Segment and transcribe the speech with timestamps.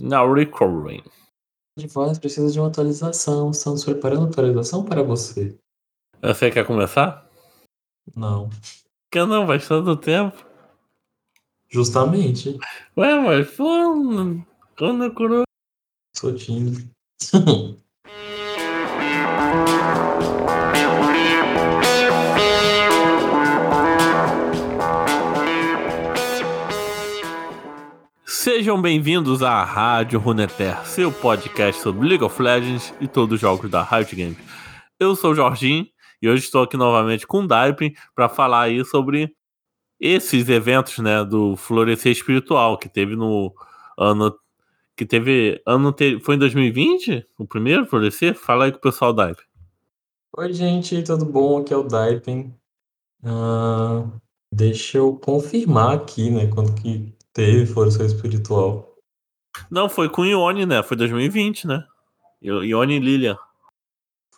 [0.00, 1.02] Now recovering.
[1.78, 3.50] De voz precisa de uma atualização.
[3.50, 5.56] Estamos preparando atualização para você.
[6.22, 7.28] Você quer começar?
[8.14, 8.50] Não.
[9.10, 10.36] Que não, faz todo tempo.
[11.68, 12.58] Justamente.
[12.96, 14.44] Ué, mas pô,
[14.76, 15.42] quando eu coro...
[16.16, 16.90] Sou tímido.
[28.42, 33.70] Sejam bem-vindos à Rádio Runeterra, seu podcast sobre League of Legends e todos os jogos
[33.70, 34.38] da Riot Games.
[34.98, 35.86] Eu sou o Jorginho
[36.22, 39.36] e hoje estou aqui novamente com o Daipin para falar aí sobre
[40.00, 43.52] esses eventos, né, do Florescer Espiritual que teve no
[43.98, 44.34] ano
[44.96, 48.34] que teve ano foi em 2020, o primeiro Florescer?
[48.34, 49.44] Fala aí com o pessoal Daipin.
[50.38, 51.58] Oi, gente, tudo bom?
[51.58, 52.54] Aqui é o Daipin.
[53.22, 54.06] Ah,
[54.50, 58.96] deixa eu confirmar aqui, né, quando que teve Florescer Espiritual.
[59.70, 60.82] Não, foi com Ione, né?
[60.82, 61.84] Foi 2020, né?
[62.42, 63.36] Ione e Lilian.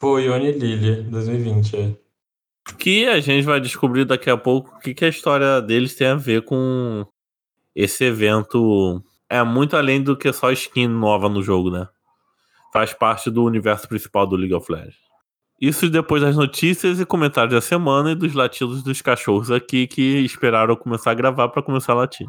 [0.01, 1.97] Foi Ione e Lilia, 2020, é.
[2.79, 6.09] Que a gente vai descobrir daqui a pouco o que, que a história deles tem
[6.09, 7.07] a ver com
[7.75, 9.03] esse evento.
[9.29, 11.89] É muito além do que só skin nova no jogo, né?
[12.73, 14.97] Faz parte do universo principal do League of Legends.
[15.61, 20.19] Isso depois das notícias e comentários da semana e dos latidos dos cachorros aqui que
[20.25, 22.27] esperaram começar a gravar para começar a latir.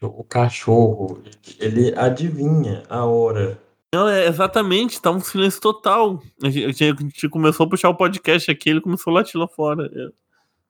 [0.00, 1.22] O cachorro,
[1.58, 3.60] ele adivinha a hora.
[3.92, 6.22] Não, é exatamente, tá um silêncio total.
[6.42, 9.48] A gente, a gente começou a puxar o podcast aqui, ele começou a latir lá
[9.48, 9.90] fora.
[9.92, 10.12] Eu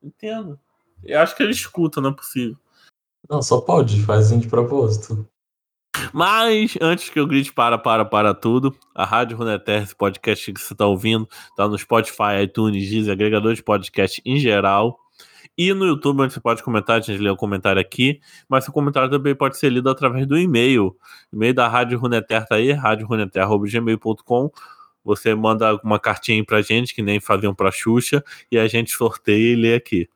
[0.03, 0.59] entendo.
[1.05, 2.57] Eu acho que ele escuta, não é possível.
[3.29, 5.29] Não, só pode, faz de propósito.
[6.13, 10.61] Mas, antes que eu grite para, para, para tudo, a Rádio Runeterra, esse podcast que
[10.61, 14.99] você está ouvindo, tá no Spotify, iTunes, Deezer, agregador de podcast em geral.
[15.57, 18.73] E no YouTube, onde você pode comentar, a gente lê o comentário aqui, mas seu
[18.73, 20.97] comentário também pode ser lido através do e-mail.
[21.33, 24.51] E-mail da Rádio Runeter tá aí, radioruneter.gmail.com.
[25.05, 29.53] Você manda uma cartinha pra gente, que nem faziam pra Xuxa, e a gente sorteia
[29.53, 30.09] e lê aqui.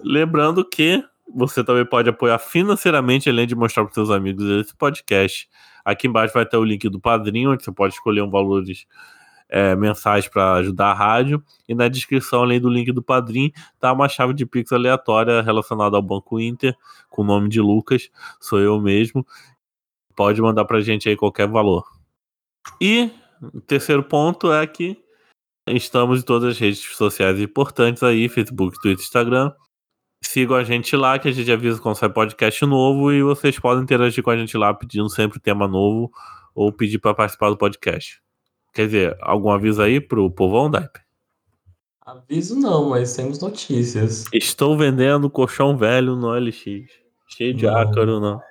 [0.00, 5.48] Lembrando que você também pode apoiar financeiramente, além de mostrar para seus amigos esse podcast.
[5.84, 8.86] Aqui embaixo vai ter o link do padrinho, onde você pode escolher um valores
[9.54, 11.40] é, mensais para ajudar a rádio.
[11.68, 15.96] E na descrição, além do link do Padrim, tá uma chave de Pix aleatória relacionada
[15.96, 16.76] ao Banco Inter,
[17.08, 18.10] com o nome de Lucas,
[18.40, 19.24] sou eu mesmo.
[20.16, 21.84] Pode mandar pra gente aí qualquer valor.
[22.80, 24.98] E o terceiro ponto é que
[25.68, 29.52] estamos em todas as redes sociais importantes aí, Facebook, Twitter, Instagram.
[30.24, 33.84] Sigam a gente lá, que a gente avisa quando sai podcast novo e vocês podem
[33.84, 36.10] interagir com a gente lá pedindo sempre tema novo
[36.52, 38.23] ou pedir para participar do podcast.
[38.74, 40.98] Quer dizer, algum aviso aí pro povão, Daipe?
[42.04, 44.24] Aviso não, mas temos notícias.
[44.32, 46.64] Estou vendendo colchão velho no LX.
[47.28, 47.76] Cheio de não.
[47.76, 48.42] ácaro, não.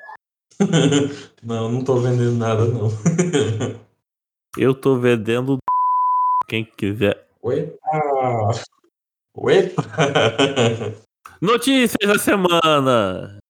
[1.43, 2.89] não, não tô vendendo nada, não.
[4.57, 5.57] Eu tô vendendo
[6.47, 7.27] quem quiser.
[7.43, 8.63] Epa!
[9.49, 9.83] Epa!
[11.41, 13.42] Notícias da semana!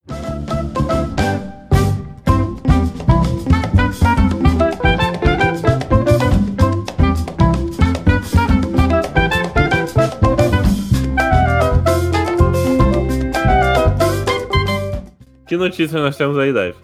[15.53, 16.75] Que notícias nós temos aí, Dave?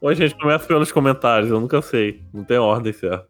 [0.00, 2.22] Hoje a gente começa pelos comentários, eu nunca sei.
[2.32, 3.26] Não tem ordem certa.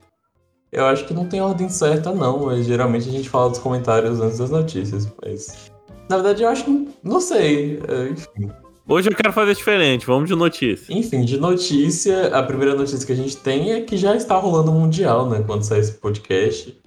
[0.71, 4.21] Eu acho que não tem ordem certa, não, mas geralmente a gente fala dos comentários
[4.21, 5.11] antes das notícias.
[5.25, 5.73] Mas.
[6.11, 6.89] Na verdade, eu acho que.
[7.03, 7.81] Não sei.
[7.89, 8.53] É, enfim.
[8.87, 10.93] Hoje eu quero fazer diferente, vamos de notícia.
[10.93, 14.71] Enfim, de notícia, a primeira notícia que a gente tem é que já está rolando
[14.71, 15.43] o Mundial, né?
[15.47, 16.79] Quando sai esse podcast.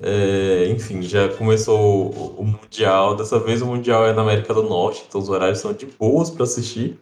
[0.00, 3.16] É, enfim, já começou o, o Mundial.
[3.16, 6.30] Dessa vez o Mundial é na América do Norte, então os horários são de boas
[6.30, 6.96] para assistir.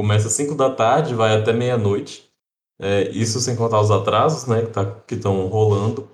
[0.00, 2.24] Começa às 5 da tarde, vai até meia-noite.
[2.80, 4.66] É, isso sem contar os atrasos, né,
[5.06, 6.08] que estão tá, rolando.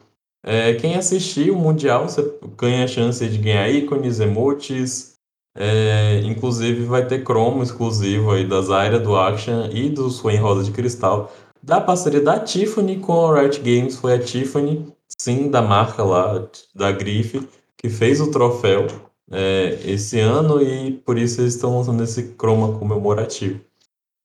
[0.45, 5.15] É, quem assistir o Mundial, você ganha a chance de ganhar ícones, emotes.
[5.57, 10.65] É, inclusive vai ter cromo exclusivo aí da Zaira, do Action e do Swain Rosa
[10.65, 11.33] de Cristal.
[11.63, 16.45] Da parceria da Tiffany com a Riot Games, foi a Tiffany, sim, da marca lá,
[16.75, 18.89] da Grife, que fez o troféu
[19.31, 23.61] é, esse ano e por isso eles estão lançando esse croma comemorativo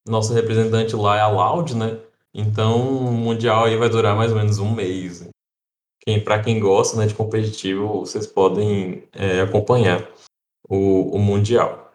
[0.08, 2.00] nosso representante lá é a Loud, né?
[2.34, 5.28] Então o Mundial aí vai durar mais ou menos um mês.
[6.02, 10.08] Quem, para quem gosta né, de competitivo, vocês podem é, acompanhar
[10.68, 11.92] o, o Mundial.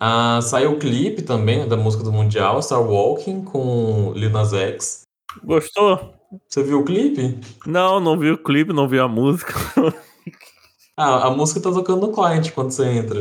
[0.00, 4.52] Ah, saiu o clipe também né, da música do Mundial, Star Walking, com Lil Nas
[4.52, 5.02] X.
[5.44, 6.14] Gostou?
[6.48, 7.40] Você viu o clipe?
[7.66, 9.54] Não, não vi o clipe, não vi a música.
[10.96, 13.20] ah, a música tá tocando no client quando você entra.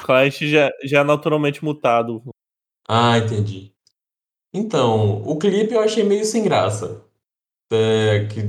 [0.00, 2.22] O client já, já é naturalmente mutado.
[2.88, 3.72] Ah, entendi.
[4.52, 7.02] Então, o clipe eu achei meio sem graça.
[7.72, 8.40] É, que,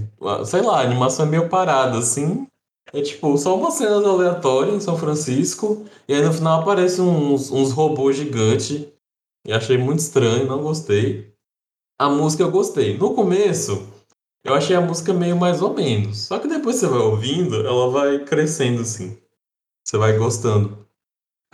[0.46, 2.48] sei lá, a animação é meio parada, assim.
[2.94, 7.52] É tipo, só uma cena aleatória em São Francisco, e aí no final aparecem uns,
[7.52, 8.88] uns robôs gigantes.
[9.46, 11.34] E achei muito estranho, não gostei.
[12.00, 12.98] A música eu gostei.
[12.98, 13.88] No começo,
[14.44, 16.20] eu achei a música meio mais ou menos.
[16.20, 19.18] Só que depois você vai ouvindo, ela vai crescendo, assim.
[19.84, 20.85] Você vai gostando.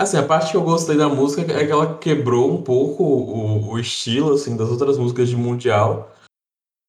[0.02, 3.72] Assim, a parte que eu gostei da música é que ela quebrou um pouco o,
[3.72, 6.12] o estilo, assim, das outras músicas de Mundial.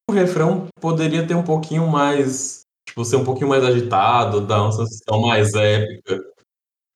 [0.09, 4.71] O refrão poderia ter um pouquinho mais Tipo, ser um pouquinho mais agitado, dar uma
[4.71, 6.23] sensação mais épica.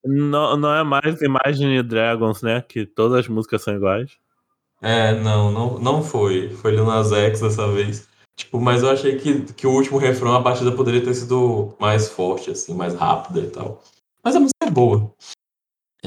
[0.06, 2.62] Não, não é mais Imagine Dragons, né?
[2.62, 4.12] Que todas as músicas são iguais.
[4.82, 6.50] É, não, não, não foi.
[6.50, 8.08] Foi Lil Nas X dessa vez.
[8.36, 12.10] Tipo, mas eu achei que, que o último refrão, a batida poderia ter sido mais
[12.10, 13.82] forte, assim, mais rápida e tal.
[14.24, 15.12] Mas a música é boa.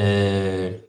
[0.01, 0.81] É...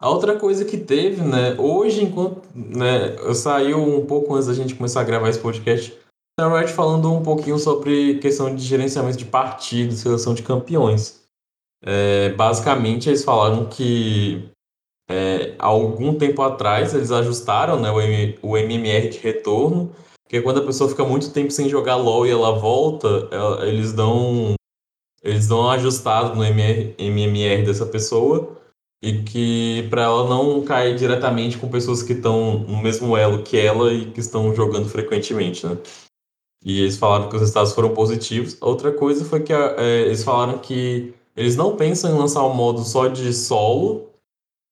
[0.00, 1.56] A outra coisa que teve, né?
[1.58, 5.98] Hoje, enquanto né, saiu um pouco antes da gente começar a gravar esse podcast,
[6.38, 11.22] a Riot falando um pouquinho sobre questão de gerenciamento de partidos, seleção de campeões.
[11.82, 14.48] É, basicamente, eles falaram que
[15.08, 19.90] é, algum tempo atrás eles ajustaram né, o, M, o MMR de retorno,
[20.28, 23.92] que quando a pessoa fica muito tempo sem jogar LoL e ela volta, ela, eles
[23.92, 24.54] dão
[25.26, 28.56] eles dão um ajustado no MR, MMR dessa pessoa
[29.02, 33.58] e que para ela não cair diretamente com pessoas que estão no mesmo elo que
[33.58, 35.76] ela e que estão jogando frequentemente, né?
[36.64, 38.56] E eles falaram que os resultados foram positivos.
[38.60, 42.80] Outra coisa foi que é, eles falaram que eles não pensam em lançar um modo
[42.80, 44.10] só de solo.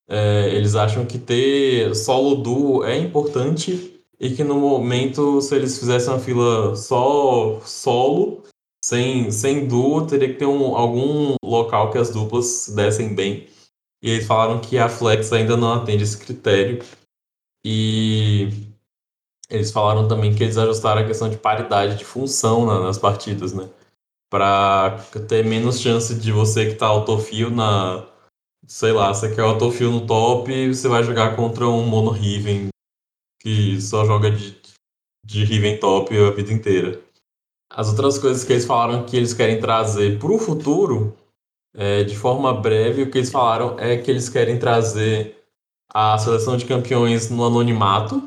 [0.08, 5.78] É, eles acham que ter solo duo é importante e que no momento, se eles
[5.78, 8.42] fizessem uma fila só solo,
[8.84, 13.48] sem, sem duo, teria que ter um, algum local que as duplas dessem bem.
[14.02, 16.84] E eles falaram que a Flex ainda não atende esse critério.
[17.64, 18.50] E
[19.48, 23.54] eles falaram também que eles ajustaram a questão de paridade de função na, nas partidas,
[23.54, 23.70] né?
[24.30, 24.98] Pra
[25.28, 28.06] ter menos chance de você que tá autofio na.
[28.66, 32.68] Sei lá, você quer autofio no top você vai jogar contra um mono Riven
[33.40, 34.58] que só joga de,
[35.24, 37.03] de Riven top a vida inteira.
[37.76, 41.12] As outras coisas que eles falaram que eles querem trazer pro futuro,
[41.76, 45.36] é, de forma breve, o que eles falaram é que eles querem trazer
[45.92, 48.22] a seleção de campeões no anonimato,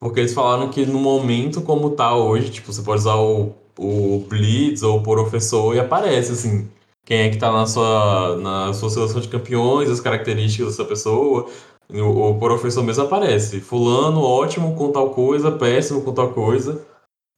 [0.00, 4.24] porque eles falaram que no momento como tá hoje, tipo, você pode usar o, o
[4.28, 6.70] Blitz ou o Professor e aparece, assim,
[7.04, 11.48] quem é que tá na sua, na sua seleção de campeões, as características dessa pessoa.
[11.88, 13.60] O, o professor mesmo aparece.
[13.60, 16.86] Fulano, ótimo com tal coisa, péssimo com tal coisa.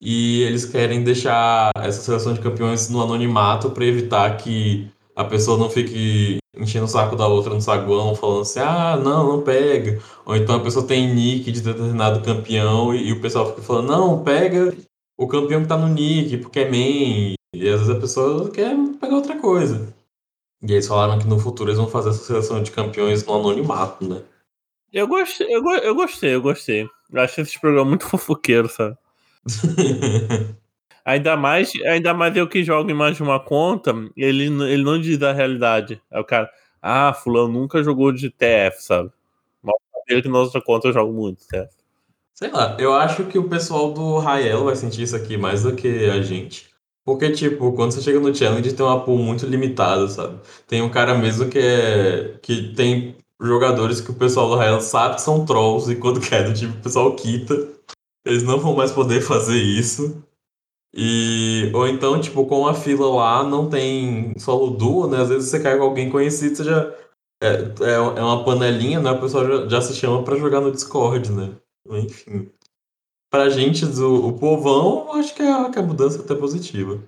[0.04, 5.56] E eles querem deixar essa seleção de campeões no anonimato para evitar que a pessoa
[5.56, 10.02] não fique enchendo o saco da outra no saguão, falando assim, ah, não, não pega.
[10.26, 13.88] Ou então a pessoa tem nick de determinado campeão e, e o pessoal fica falando,
[13.88, 14.76] não, pega
[15.16, 17.34] o campeão que tá no nick, porque é main.
[17.54, 19.94] E às vezes a pessoa quer pegar outra coisa.
[20.62, 24.04] E eles falaram que no futuro eles vão fazer essa seleção de campeões no anonimato,
[24.08, 24.22] né?
[24.92, 26.88] Eu gostei, eu, eu gostei, eu gostei.
[27.10, 28.96] Eu acho esse programa muito fofoqueiro, sabe?
[31.04, 35.00] Ainda mais, ainda mais eu que jogo em mais de uma conta, ele, ele não
[35.00, 36.00] diz a realidade.
[36.08, 36.48] Aí o cara,
[36.80, 39.10] ah, fulano nunca jogou de TF, sabe?
[39.62, 39.74] Mal
[40.06, 41.68] ele que na outra conta eu jogo muito TF.
[42.34, 45.74] Sei lá, eu acho que o pessoal do Raelo vai sentir isso aqui mais do
[45.74, 46.70] que a gente.
[47.04, 50.38] Porque, tipo, quando você chega no challenge, tem uma pool muito limitada, sabe?
[50.68, 52.38] Tem um cara mesmo que é.
[52.40, 56.44] que tem jogadores que o pessoal do Raelo sabe que são trolls e quando quer,
[56.44, 57.54] do tipo, o pessoal quita.
[58.24, 60.22] Eles não vão mais poder fazer isso.
[60.94, 65.22] E, ou então, tipo, com a fila lá não tem solo duo, né?
[65.22, 66.94] Às vezes você cai com alguém conhecido, você já.
[67.42, 69.10] É, é, é uma panelinha, né?
[69.10, 71.56] O pessoal já, já se chama para jogar no Discord, né?
[71.90, 72.50] Enfim.
[73.30, 77.02] Pra gente, do, o povão, acho que a, que a mudança é até positiva.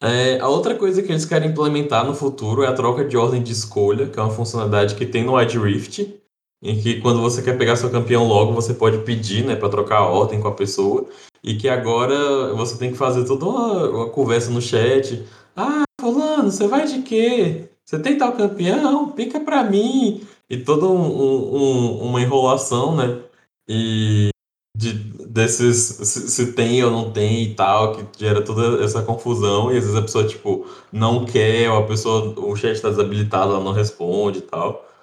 [0.00, 3.42] É, a outra coisa que eles querem implementar no futuro é a troca de ordem
[3.42, 6.20] de escolha, que é uma funcionalidade que tem no Wide Rift,
[6.64, 9.98] em que quando você quer pegar seu campeão logo, você pode pedir, né, para trocar
[9.98, 11.06] a ordem com a pessoa
[11.42, 15.22] e que agora você tem que fazer toda uma, uma conversa no chat.
[15.54, 17.68] Ah, fulano, você vai de quê?
[17.84, 19.10] Você tem tal campeão?
[19.12, 20.22] Pica pra mim.
[20.48, 23.20] E toda um, um, uma enrolação, né?
[23.68, 24.30] E
[24.76, 29.70] de, desses se, se, tem ou não tem e tal, que gera toda essa confusão.
[29.70, 33.52] E às vezes a pessoa, tipo, não quer, ou a pessoa, o chat está desabilitado,
[33.52, 34.93] ela não responde e tal.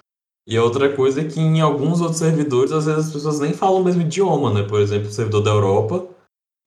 [0.46, 3.52] E a outra coisa é que em alguns outros servidores, às vezes as pessoas nem
[3.52, 4.62] falam o mesmo idioma, né?
[4.62, 6.06] Por exemplo, o servidor da Europa,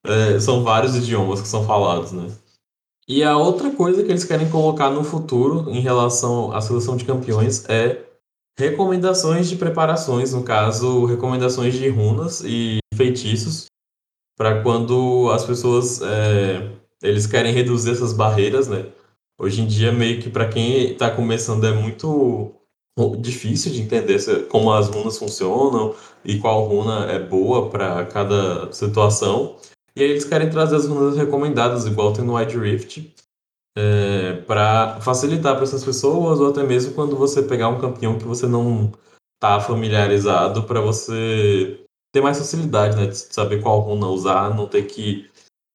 [0.06, 2.32] é, são vários idiomas que são falados, né?
[3.08, 7.06] E a outra coisa que eles querem colocar no futuro em relação à seleção de
[7.06, 8.04] campeões é
[8.58, 13.68] recomendações de preparações, no caso, recomendações de runas e feitiços
[14.38, 16.72] para quando as pessoas é,
[17.04, 18.86] eles querem reduzir essas barreiras, né?
[19.38, 22.54] Hoje em dia, meio que para quem está começando é muito
[23.20, 29.58] difícil de entender como as runas funcionam e qual runa é boa para cada situação.
[29.96, 33.14] E aí eles querem trazer as runas recomendadas, igual tem no Wide Rift,
[33.78, 38.26] é, para facilitar para essas pessoas, ou até mesmo quando você pegar um campeão que
[38.26, 38.92] você não
[39.36, 41.82] está familiarizado, para você
[42.14, 45.30] ter mais facilidade, né, de saber qual runa usar, não ter que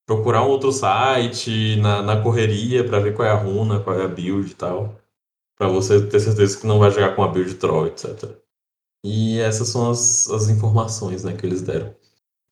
[0.07, 4.05] procurar um outro site na, na correria para ver qual é a runa, qual é
[4.05, 5.00] a build e tal,
[5.61, 8.31] para você ter certeza que não vai jogar com a build troll, etc.
[9.05, 11.95] E essas são as, as informações, né, que eles deram.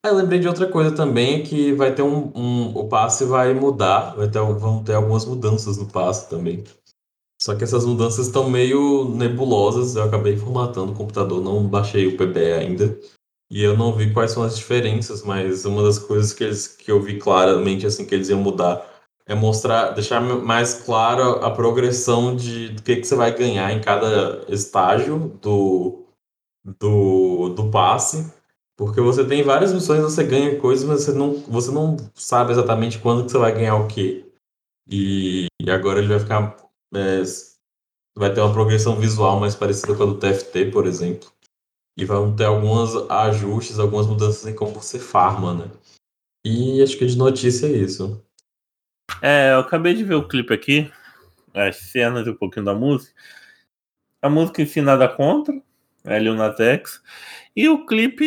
[0.05, 3.51] Ah, eu lembrei de outra coisa também, que vai ter um, um, o passe vai
[3.55, 6.63] mudar, vai ter, vão ter algumas mudanças no passe também.
[7.41, 12.15] Só que essas mudanças estão meio nebulosas, eu acabei formatando o computador, não baixei o
[12.15, 12.99] PBE ainda.
[13.49, 16.91] E eu não vi quais são as diferenças, mas uma das coisas que, eles, que
[16.91, 18.98] eu vi claramente assim que eles iam mudar
[19.29, 23.79] é mostrar, deixar mais claro a progressão de do que, que você vai ganhar em
[23.79, 26.03] cada estágio do,
[26.79, 28.37] do, do passe
[28.79, 32.97] porque você tem várias missões, você ganha coisas, mas você não, você não sabe exatamente
[32.97, 34.25] quando que você vai ganhar o quê.
[34.89, 36.55] E, e agora ele vai ficar.
[36.95, 37.21] É,
[38.17, 41.29] vai ter uma progressão visual mais parecida com a do TFT, por exemplo.
[41.97, 45.69] E vão ter alguns ajustes, algumas mudanças em como você farma, né?
[46.45, 48.23] E acho que de notícia é isso.
[49.21, 50.91] É, eu acabei de ver o clipe aqui,
[51.53, 53.13] as cenas e um pouquinho da música.
[54.21, 55.53] A música em si nada contra,
[56.05, 57.01] é Lil Nas.
[57.55, 58.25] E o clipe,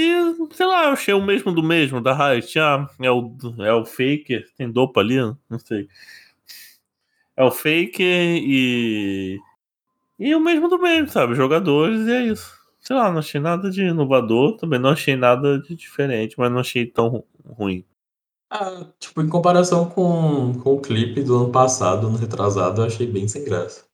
[0.53, 2.59] sei lá, eu achei o mesmo do mesmo, da Riot.
[2.59, 5.89] Ah, é o, é o Faker, tem dopa ali, não sei.
[7.37, 9.39] É o Faker e.
[10.19, 11.35] E o mesmo do mesmo, sabe?
[11.35, 12.53] Jogadores e é isso.
[12.81, 16.61] Sei lá, não achei nada de inovador, também não achei nada de diferente, mas não
[16.61, 17.85] achei tão ruim.
[18.55, 23.07] Ah, tipo, em comparação com, com o clipe do ano passado, ano retrasado, eu achei
[23.07, 23.87] bem sem graça.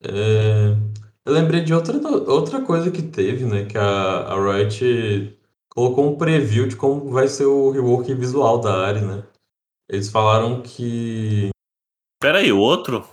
[0.00, 0.76] É...
[1.24, 1.98] Eu lembrei de outra,
[2.30, 3.64] outra coisa que teve, né?
[3.64, 5.36] Que a, a Riot
[5.70, 9.24] colocou um preview de como vai ser o rework visual da área, né?
[9.90, 11.48] Eles falaram que.
[12.20, 13.04] Pera aí, o outro?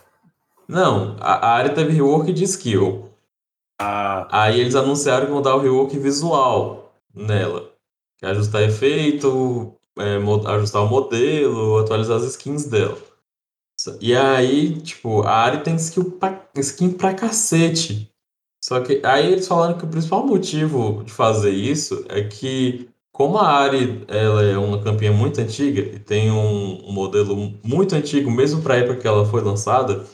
[0.68, 3.10] Não, a, a área teve rework de skill.
[3.82, 4.28] Ah.
[4.30, 7.74] Aí eles anunciaram que vão dar o rework visual nela.
[8.20, 10.18] Que é ajustar efeito, é,
[10.52, 12.98] ajustar o modelo, atualizar as skins dela.
[14.00, 18.10] E aí, tipo, a área tem skill pra, skin pra cacete.
[18.64, 23.38] Só que aí eles falaram que o principal motivo de fazer isso é que, como
[23.38, 28.32] a Ari ela é uma campeã muito antiga e tem um, um modelo muito antigo,
[28.32, 30.06] mesmo para época que ela foi lançada,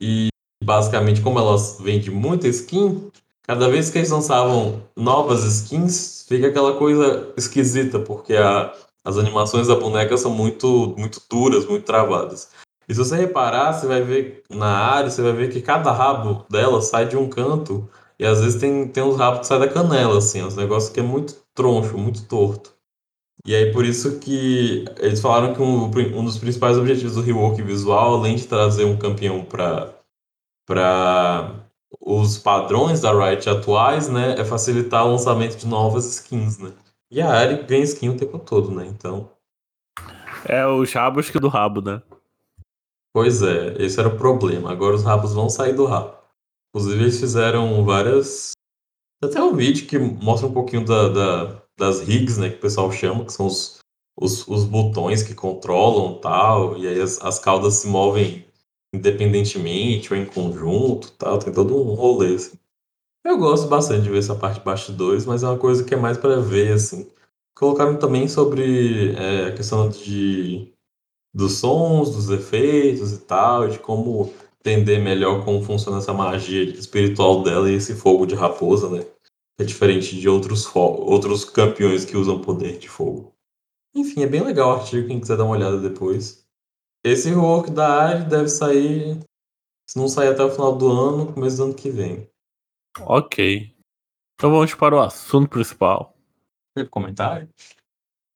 [0.00, 0.28] e
[0.64, 3.12] basicamente como ela vende muita skin,
[3.44, 8.74] cada vez que eles lançavam novas skins, fica aquela coisa esquisita, porque a,
[9.08, 12.50] as animações da boneca são muito, muito duras, muito travadas.
[12.86, 16.44] E se você reparar, você vai ver na área, você vai ver que cada rabo
[16.50, 17.88] dela sai de um canto.
[18.18, 21.00] E às vezes tem, tem uns rabos que saem da canela, assim, uns negócios que
[21.00, 22.74] é muito troncho, muito torto.
[23.46, 27.62] E aí por isso que eles falaram que um, um dos principais objetivos do rework
[27.62, 29.94] visual, além de trazer um campeão para
[30.66, 31.54] para
[31.98, 36.74] os padrões da Riot atuais, né, é facilitar o lançamento de novas skins, né?
[37.10, 38.86] E a área ganha skin o tempo todo, né?
[38.86, 39.30] Então.
[40.44, 42.02] É os rabos que do rabo, né?
[43.14, 44.70] Pois é, esse era o problema.
[44.70, 46.16] Agora os rabos vão sair do rabo.
[46.68, 48.52] Inclusive, eles fizeram várias.
[49.22, 52.50] Até um vídeo que mostra um pouquinho da, da, das rigs, né?
[52.50, 53.78] Que o pessoal chama, que são os,
[54.16, 56.76] os, os botões que controlam tal.
[56.76, 58.46] E aí as, as caudas se movem
[58.94, 61.38] independentemente ou em conjunto tal.
[61.38, 62.58] Tem todo um rolê, assim.
[63.24, 65.96] Eu gosto bastante de ver essa parte de bastidores, mas é uma coisa que é
[65.96, 67.10] mais para ver, assim.
[67.54, 70.72] Colocaram também sobre é, a questão de
[71.34, 77.42] dos sons, dos efeitos e tal, de como entender melhor como funciona essa magia espiritual
[77.42, 79.06] dela e esse fogo de raposa, né?
[79.58, 83.32] É diferente de outros, outros campeões que usam poder de fogo.
[83.94, 86.46] Enfim, é bem legal o artigo, quem quiser dar uma olhada depois.
[87.04, 89.18] Esse rework da área deve sair,
[89.88, 92.28] se não sair até o final do ano, começo do ano que vem.
[93.00, 93.74] Ok.
[94.34, 96.16] Então vamos para o assunto principal.
[96.76, 97.48] Teve comentário?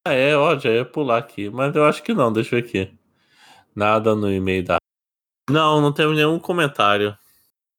[0.04, 2.69] Ah, é, ó, já ia pular aqui, mas eu acho que não, deixa eu ver
[2.69, 2.99] aqui.
[3.75, 4.78] Nada no e-mail da.
[5.49, 7.16] Não, não teve nenhum comentário.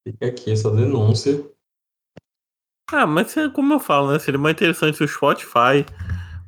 [0.08, 1.46] Fica aqui essa denúncia.
[2.92, 4.20] Ah, mas é como eu falo, né?
[4.20, 5.86] Seria mais interessante se o Spotify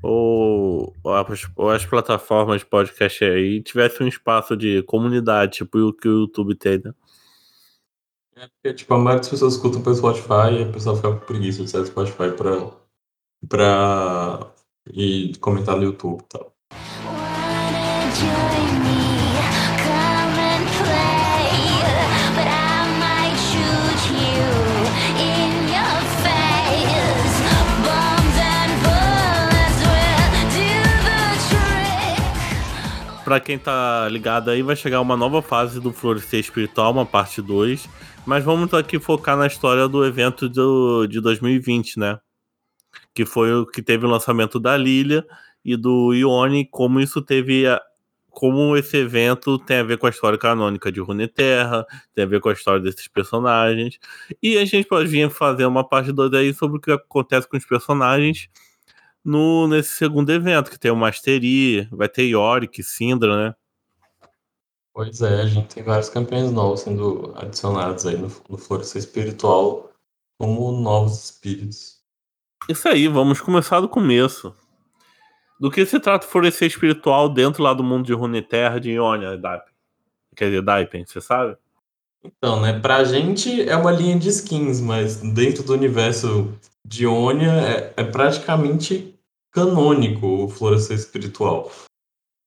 [0.02, 5.94] ou, as, ou as plataformas de podcast aí tivesse um espaço de comunidade, tipo o
[5.94, 6.94] que o YouTube tem, né?
[8.38, 11.26] É porque, tipo, a maioria das pessoas escutam pelo Spotify e a pessoa fica com
[11.26, 12.70] preguiça de sair do Spotify pra,
[13.48, 14.52] pra
[14.92, 16.54] ir comentar no YouTube e tal.
[33.26, 37.42] Pra quem tá ligado aí, vai chegar uma nova fase do Florescer Espiritual, uma parte
[37.42, 37.90] 2.
[38.26, 42.20] Mas vamos aqui focar na história do evento do, de 2020, né?
[43.16, 45.26] Que foi o que teve o lançamento da Lilia
[45.64, 47.68] e do Ione, como isso teve.
[47.68, 47.82] a-
[48.30, 52.42] Como esse evento tem a ver com a história canônica de Runeterra, tem a ver
[52.42, 53.98] com a história desses personagens.
[54.44, 57.56] E a gente pode vir fazer uma parte 2 aí sobre o que acontece com
[57.58, 58.50] os personagens
[59.26, 63.56] no, nesse segundo evento, que tem o Mastery, vai ter Yorick, Syndra, né?
[64.94, 69.92] Pois é, a gente tem vários campeões novos sendo adicionados aí no, no Florescer Espiritual
[70.40, 71.96] como novos espíritos.
[72.70, 74.56] Isso aí, vamos começar do começo.
[75.60, 79.38] Do que se trata o florescer espiritual dentro lá do mundo de Runeterra, de Ionia,
[79.38, 79.74] Daipen?
[80.36, 81.58] Quer dizer, Daipen, você sabe?
[82.24, 86.54] Então, né, pra gente é uma linha de skins, mas dentro do universo
[86.84, 89.15] de Ionia é, é praticamente
[89.56, 91.72] canônico o Florescer Espiritual.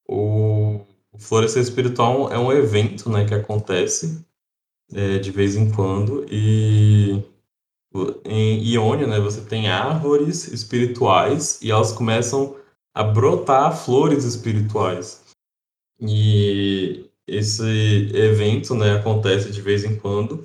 [0.07, 0.85] O,
[1.19, 4.25] Florescer Espiritual é um evento, né, que acontece
[4.93, 7.25] é, de vez em quando e
[8.25, 12.55] em Ionia, né, você tem árvores espirituais e elas começam
[12.95, 15.25] a brotar flores espirituais.
[15.99, 17.65] E esse
[18.15, 20.45] evento, né, acontece de vez em quando.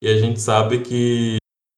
[0.00, 1.36] E a gente sabe que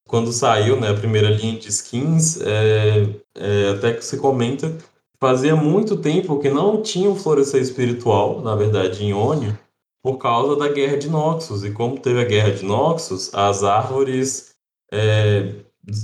[0.08, 4.74] quando saiu, né, a primeira linha de skins, é, é, até que se comenta,
[5.20, 9.60] fazia muito tempo que não tinha um florescer espiritual, na verdade, em Ionia,
[10.02, 11.62] por causa da Guerra de Noxus.
[11.62, 14.54] E como teve a Guerra de Noxus, as árvores...
[14.90, 15.54] É,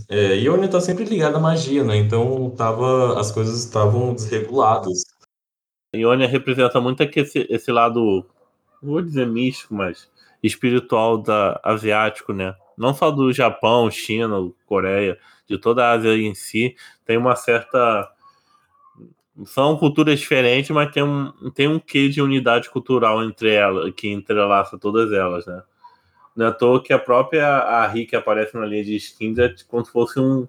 [0.09, 1.97] é, está sempre ligada à magia, né?
[1.97, 5.03] Então tava, as coisas estavam desreguladas.
[5.95, 8.27] Ionia representa muito aqui esse, esse lado,
[8.83, 10.09] não vou dizer místico, mas
[10.43, 12.55] espiritual da, asiático, né?
[12.77, 18.11] Não só do Japão, China, Coreia, de toda a Ásia em si, tem uma certa.
[19.47, 24.09] São culturas diferentes, mas tem um, tem um quê de unidade cultural entre elas, que
[24.09, 25.63] entrelaça todas elas, né?
[26.37, 29.39] Não é à toa que a própria a Ri que aparece na linha de skins
[29.39, 30.49] é como se fosse um.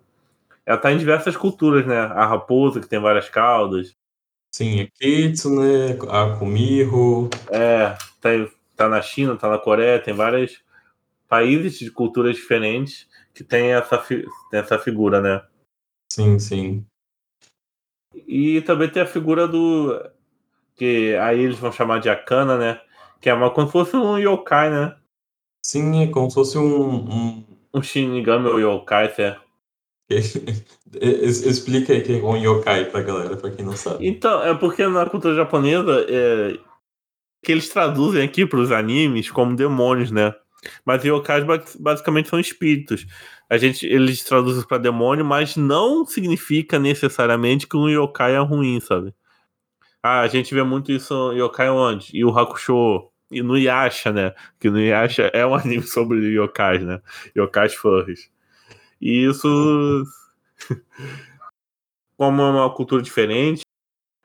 [0.65, 1.99] Ela tá em diversas culturas, né?
[1.99, 3.95] A raposa, que tem várias caudas.
[4.51, 8.29] Sim, a Kitsune, a Kumiho, É, tá,
[8.75, 10.63] tá na China, tá na Coreia, tem vários
[11.27, 15.41] países de culturas diferentes que tem essa, fi- essa figura, né?
[16.11, 16.85] sim, sim.
[18.27, 19.99] E também tem a figura do.
[20.75, 22.81] que aí eles vão chamar de Akana, né?
[23.21, 24.95] Que é uma, como se fosse um yokai, né?
[25.65, 26.95] Sim, é como se fosse um.
[26.95, 27.45] um...
[27.73, 29.37] Um Shinigami ou yokai, é.
[30.09, 34.07] Es- Explica aí que é um yokai pra galera, pra quem não sabe.
[34.07, 36.57] Então, é porque na cultura japonesa é,
[37.43, 40.33] que eles traduzem aqui para os animes como demônios, né?
[40.85, 43.05] Mas yokais ba- basicamente são espíritos.
[43.49, 48.79] A gente, eles traduzem para demônio, mas não significa necessariamente que um yokai é ruim,
[48.79, 49.13] sabe?
[50.03, 52.09] Ah, a gente vê muito isso em yokai onde?
[52.13, 54.33] E o Hakusho, e no Yasha, né?
[54.59, 57.01] Que no Yasha é um anime sobre yokais, né?
[57.37, 58.29] Yokais furries.
[59.01, 60.03] E isso,
[62.17, 63.61] como é uma cultura diferente,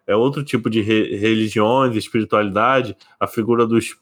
[0.06, 3.96] é outro tipo de re- religiões, espiritualidade, a figura do es-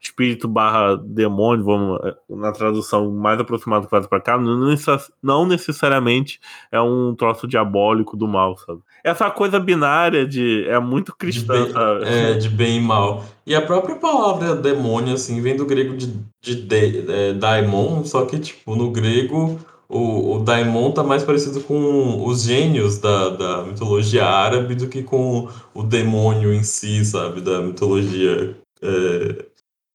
[0.00, 5.44] espírito barra demônio, vamos, na tradução mais aproximada que faz pra cá, não, necess- não
[5.46, 6.40] necessariamente
[6.72, 8.80] é um troço diabólico do mal, sabe?
[9.04, 10.66] Essa coisa binária de.
[10.68, 12.04] é muito De cristã, bem, sabe?
[12.06, 13.24] é, de bem e mal.
[13.46, 16.06] E a própria palavra demônio, assim, vem do grego de,
[16.42, 19.58] de, de é, daimon, só que, tipo, no grego,
[19.88, 25.02] o, o daimon tá mais parecido com os gênios da, da mitologia árabe do que
[25.02, 27.40] com o demônio em si, sabe?
[27.40, 29.46] Da mitologia é,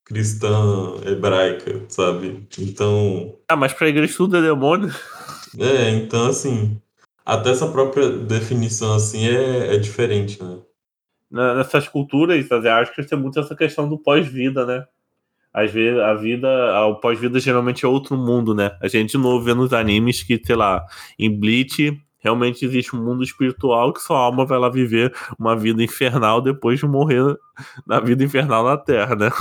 [0.05, 2.47] cristã hebraica, sabe?
[2.59, 3.35] Então.
[3.49, 4.93] Ah, mas pra igreja tudo é demônio.
[5.59, 6.79] É, então assim,
[7.25, 10.59] até essa própria definição assim é, é diferente, né?
[11.31, 14.85] Nessas culturas asiáticas tem muito essa questão do pós-vida, né?
[15.51, 16.47] Às vezes a vida,
[16.87, 18.77] o pós-vida geralmente é outro mundo, né?
[18.81, 20.85] A gente de novo vê nos animes que, sei lá,
[21.17, 25.83] em Bleach realmente existe um mundo espiritual que sua alma vai lá viver uma vida
[25.83, 27.37] infernal depois de morrer
[27.85, 29.31] na vida infernal na Terra, né?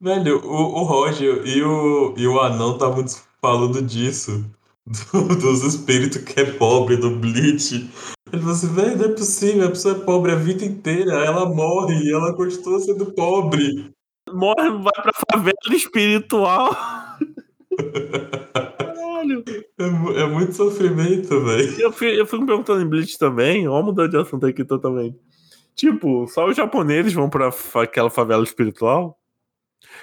[0.00, 3.04] Velho, o, o Roger e o, e o Anão estavam
[3.40, 4.44] falando disso,
[5.12, 7.90] do- dos espíritos que é pobre, do Bleach.
[8.32, 11.46] Ele falou assim, velho, não é possível, a pessoa é pobre a vida inteira, ela
[11.46, 13.90] morre e ela continua sendo pobre.
[14.30, 16.76] Morre, vai pra favela espiritual.
[18.78, 19.44] Caralho.
[19.78, 21.80] É, é muito sofrimento, velho.
[21.80, 25.16] Eu fico, eu fico me perguntando em Bleach também, ó, mudando de assunto aqui totalmente.
[25.74, 29.16] Tipo, só os japoneses vão pra aquela favela espiritual?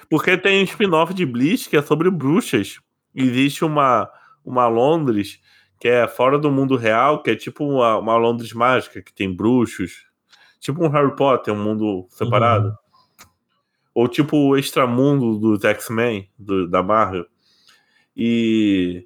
[0.09, 2.79] Porque tem um spin-off de Bleach que é sobre bruxas.
[3.13, 4.09] Existe uma,
[4.43, 5.39] uma Londres
[5.79, 9.33] que é fora do mundo real, que é tipo uma, uma Londres mágica, que tem
[9.33, 10.05] bruxos.
[10.59, 12.75] Tipo um Harry Potter, um mundo separado.
[13.93, 17.25] Ou tipo o extramundo dos X-Men, do- da Marvel.
[18.15, 19.05] E,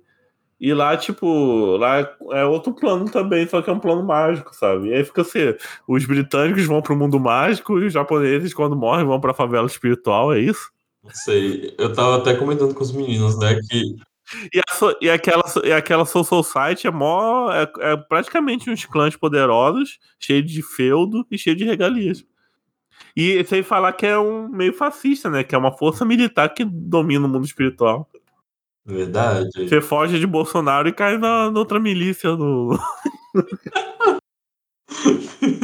[0.60, 2.00] e lá, tipo, lá
[2.32, 4.90] é outro plano também, só que é um plano mágico, sabe?
[4.90, 5.54] E aí fica assim:
[5.88, 10.34] os britânicos vão pro mundo mágico e os japoneses, quando morrem, vão pra favela espiritual,
[10.34, 10.70] é isso?
[11.04, 11.74] Não sei.
[11.78, 13.96] Eu tava até comentando com os meninos, né, que
[14.54, 19.16] E, a e aquela, e aquela Soul Society é, mó, é, é praticamente uns clãs
[19.16, 22.24] poderosos, cheio de feudo e cheio de regalias.
[23.16, 25.44] E sem falar que é um meio fascista, né?
[25.44, 28.08] Que é uma força militar que domina o mundo espiritual.
[28.94, 29.50] Verdade.
[29.54, 32.78] Você foge de Bolsonaro e cai na, na outra milícia do.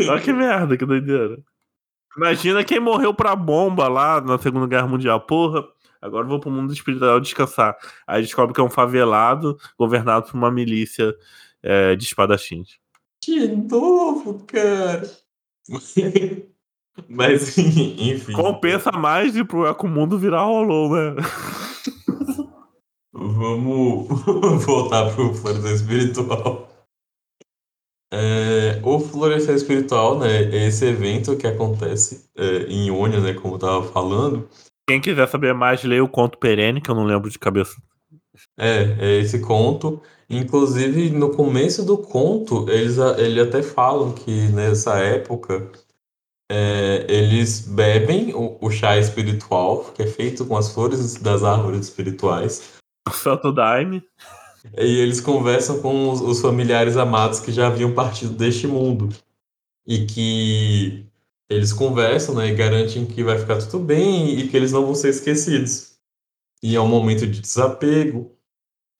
[0.09, 1.37] Olha que merda, que doideira.
[2.15, 5.19] Imagina quem morreu pra bomba lá na Segunda Guerra Mundial.
[5.21, 5.65] Porra,
[6.01, 7.75] agora eu vou pro mundo espiritual descansar.
[8.07, 11.13] Aí descobre que é um favelado governado por uma milícia
[11.61, 12.77] é, de espadachins.
[13.21, 15.09] De novo, cara.
[17.09, 18.33] Mas, enfim.
[18.33, 21.15] Compensa mais ir pro Ecomundo virar rolou, né?
[23.17, 24.07] Vamos
[24.65, 26.69] voltar pro florescer espiritual.
[28.13, 33.55] É, o florescer espiritual, né, é esse evento que acontece é, em Ionia, né, como
[33.55, 34.49] eu tava falando.
[34.87, 37.75] Quem quiser saber mais, leia o conto perene, que eu não lembro de cabeça.
[38.59, 40.01] É, é esse conto.
[40.29, 45.71] Inclusive, no começo do conto, eles, ele até falam que nessa época
[46.51, 51.87] é, eles bebem o, o chá espiritual, que é feito com as flores das árvores
[51.87, 52.74] espirituais.
[53.11, 54.03] Santo Daime.
[54.77, 59.09] E eles conversam com os, os familiares amados que já haviam partido deste mundo.
[59.85, 61.05] E que
[61.49, 64.95] eles conversam, né, e garantem que vai ficar tudo bem e que eles não vão
[64.95, 65.95] ser esquecidos.
[66.63, 68.31] E é um momento de desapego,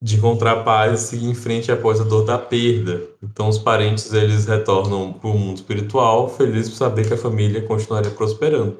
[0.00, 3.02] de encontrar paz e seguir em frente após a dor da perda.
[3.22, 7.62] Então os parentes eles retornam para o mundo espiritual, felizes por saber que a família
[7.62, 8.78] continuaria prosperando.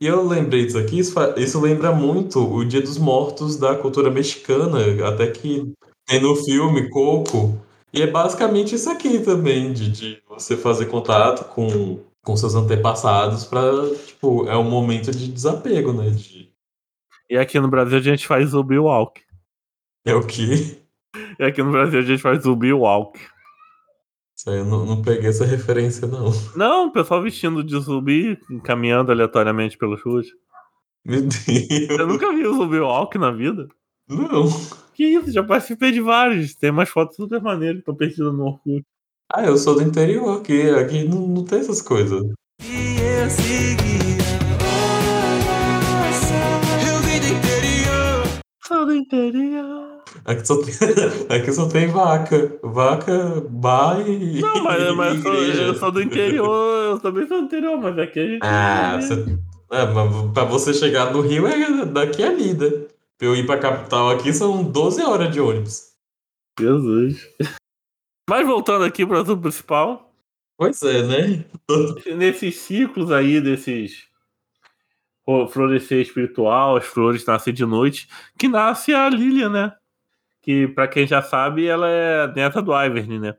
[0.00, 4.10] E eu lembrei disso aqui, isso, isso lembra muito o Dia dos Mortos da cultura
[4.10, 4.78] mexicana,
[5.08, 5.72] até que
[6.06, 7.58] tem no filme Coco.
[7.92, 13.44] E é basicamente isso aqui também, de, de você fazer contato com, com seus antepassados
[13.44, 16.10] para, tipo, é um momento de desapego, né?
[16.10, 16.52] De,
[17.30, 19.22] E aqui no Brasil a gente faz zumbi walk.
[20.04, 20.82] é o que?
[21.38, 23.20] E aqui no Brasil a gente faz zumbi walk.
[24.36, 26.30] Isso aí eu não, não peguei essa referência, não.
[26.56, 30.26] Não, o pessoal vestindo de zumbi, caminhando aleatoriamente pelas ruas.
[31.04, 32.08] Meu Eu Deus.
[32.08, 33.68] nunca vi o zumbi walk na vida.
[34.08, 34.48] Não.
[34.94, 36.54] Que isso, já participei de vários.
[36.54, 38.84] Tem umas fotos super maneiras que estão perdidas no Orkut.
[39.32, 40.62] Ah, eu sou do interior aqui.
[40.70, 42.22] Aqui não, não tem essas coisas.
[42.62, 43.84] E eu seguia.
[46.86, 48.42] Eu vim do interior.
[48.66, 49.93] Sou do interior.
[50.24, 50.74] Aqui só tem,
[51.36, 52.58] aqui só tem vaca.
[52.62, 54.40] Vaca, bai e.
[54.40, 57.98] Não, mas, mas eu, sou, eu sou do interior, eu também sou do interior, mas
[57.98, 58.40] aqui a gente.
[58.42, 59.38] Ah, você.
[59.70, 62.88] É, mas pra você chegar no Rio é daqui a lida.
[63.18, 65.92] Pra eu ir pra capital aqui são 12 horas de ônibus.
[66.58, 67.28] Jesus.
[68.28, 70.14] Mas voltando aqui para o assunto principal,
[70.56, 71.44] Pois é, né?
[72.16, 74.08] nesses ciclos aí, desses
[75.50, 78.08] florescer espiritual, as flores nascem de noite,
[78.38, 79.72] que nasce a Lilia, né?
[80.44, 83.34] Que pra quem já sabe, ela é neta do Ivern, né?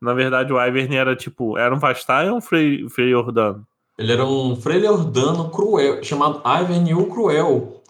[0.00, 3.66] Na verdade, o Ivern era tipo, era um Vastai ou um Frei, Frei Ordano?
[4.00, 7.82] Ele era um freiliordano cruel, chamado Ivan o Cruel.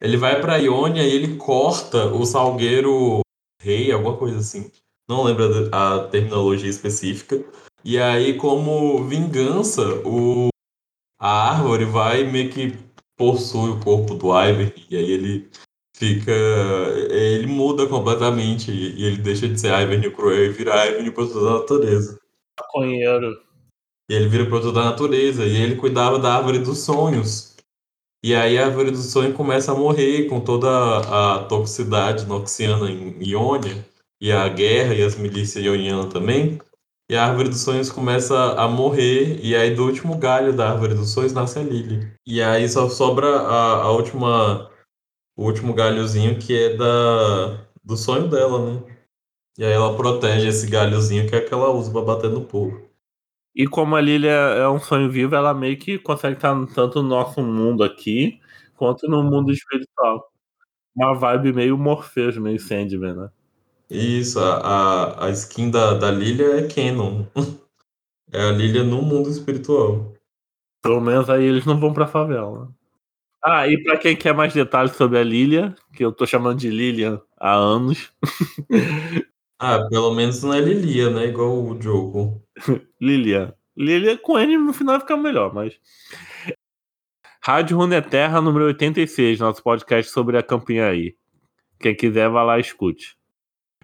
[0.00, 3.20] Ele vai pra Iônia e ele corta o salgueiro
[3.60, 4.70] rei, alguma coisa assim.
[5.08, 7.44] Não lembro a terminologia específica.
[7.84, 10.48] E aí, como vingança, o,
[11.18, 12.78] a árvore vai meio que
[13.16, 14.72] possui o corpo do Ivan.
[14.88, 15.50] E aí ele
[16.02, 16.32] fica.
[17.10, 18.72] Ele muda completamente.
[18.72, 22.18] E ele deixa de ser Ivan o Cruel e vira Ivan o Protetor da Natureza.
[22.60, 23.38] Maconheiro.
[24.10, 25.44] E ele vira produtor da natureza.
[25.44, 27.56] E ele cuidava da árvore dos sonhos.
[28.24, 33.16] E aí a árvore do sonho começa a morrer com toda a toxicidade noxiana em
[33.22, 33.86] Iônia.
[34.20, 36.60] E a guerra e as milícias ionianas também.
[37.10, 39.38] E a árvore dos sonhos começa a morrer.
[39.42, 42.12] E aí do último galho da árvore dos sonhos nasce a Lily.
[42.26, 44.71] E aí só sobra a, a última...
[45.36, 48.82] O último galhozinho que é da, do sonho dela, né?
[49.58, 52.82] E aí ela protege esse galhozinho que é que ela usa pra bater no povo.
[53.54, 57.08] E como a Lilia é um sonho vivo, ela meio que consegue estar tanto no
[57.08, 58.40] nosso mundo aqui,
[58.76, 60.30] quanto no mundo espiritual.
[60.96, 63.30] uma vibe meio Morpheus, meio Sandman, né?
[63.90, 67.26] Isso, a, a, a skin da, da Lilia é Canon.
[68.34, 70.14] É a Lilia no mundo espiritual.
[70.82, 72.74] Pelo menos aí eles não vão pra favela.
[73.44, 76.70] Ah, e pra quem quer mais detalhes sobre a Lilia, que eu tô chamando de
[76.70, 78.12] Lilian há anos,
[79.64, 81.26] Ah, pelo menos não é Lilia, né?
[81.26, 82.42] Igual o jogo.
[83.00, 83.54] Lilia.
[83.78, 85.78] Lilia com N no final fica melhor, mas.
[87.40, 91.16] Rádio Runeterra, número 86, nosso podcast sobre a campanha aí.
[91.78, 93.16] Quem quiser, vai lá e escute.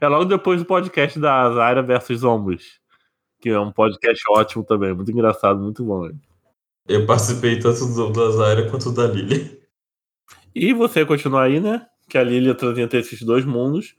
[0.00, 2.80] É logo depois do podcast da Zaira versus Zombies,
[3.40, 6.06] que é um podcast ótimo também, muito engraçado, muito bom.
[6.06, 6.20] hein?
[6.88, 9.58] Eu participei tanto do da Zaira quanto da Lilia.
[10.54, 11.86] E você continua aí, né?
[12.08, 13.94] Que a Lilia apresenta esses dois mundos.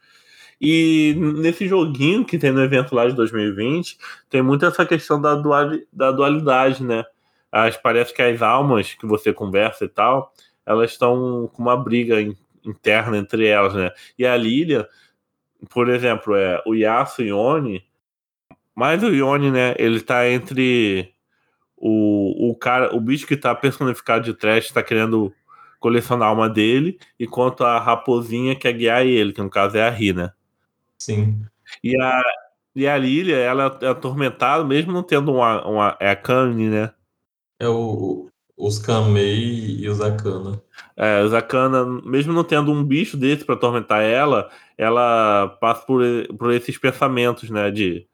[0.60, 3.98] E nesse joguinho que tem no evento lá de 2020,
[4.30, 7.06] tem muito essa questão da, duali- da dualidade, né?
[7.52, 10.34] As, parece que as almas que você conversa e tal,
[10.66, 13.92] elas estão com uma briga in- interna entre elas, né?
[14.18, 14.88] E a Lilia,
[15.70, 17.86] por exemplo, é o Yasuo e o Yone,
[18.76, 19.76] mas o Yone, né?
[19.78, 21.14] Ele tá entre
[21.80, 25.34] o, o cara, o bicho que tá personificado de trash, tá querendo
[25.80, 29.90] colecionar a alma dele, enquanto a raposinha quer guiar ele, que no caso é a
[29.90, 30.32] Ri, né?
[30.98, 31.42] Sim.
[31.84, 32.22] E a,
[32.76, 35.66] e a Lilia, ela é atormentada, mesmo não tendo uma.
[35.66, 36.92] uma é a Kami, né?
[37.60, 40.62] É o, os Kamei e os Akana.
[40.98, 46.02] É, Zakana, mesmo não tendo um bicho desse pra atormentar ela, ela passa por,
[46.38, 47.72] por esses pensamentos, né?
[47.72, 48.06] De,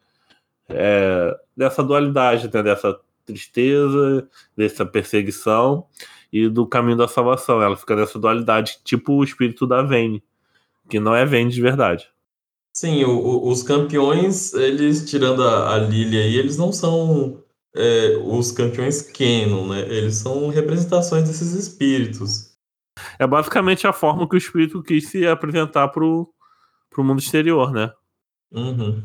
[0.70, 2.62] é, dessa dualidade, né?
[2.62, 5.86] Dessa tristeza, dessa perseguição
[6.32, 7.62] e do caminho da salvação.
[7.62, 10.24] Ela fica nessa dualidade, tipo o espírito da Vayne,
[10.90, 12.08] que não é Vayne de verdade.
[12.76, 17.42] Sim, o- o- os campeões, eles, tirando a, a Lilia aí, eles não são
[17.78, 19.82] é, os campeões canon, né?
[19.82, 22.54] Eles são representações desses espíritos.
[23.20, 26.34] É basicamente a forma que o espírito quis se apresentar pro,
[26.90, 27.92] pro mundo exterior, né?
[28.54, 29.04] Uhum.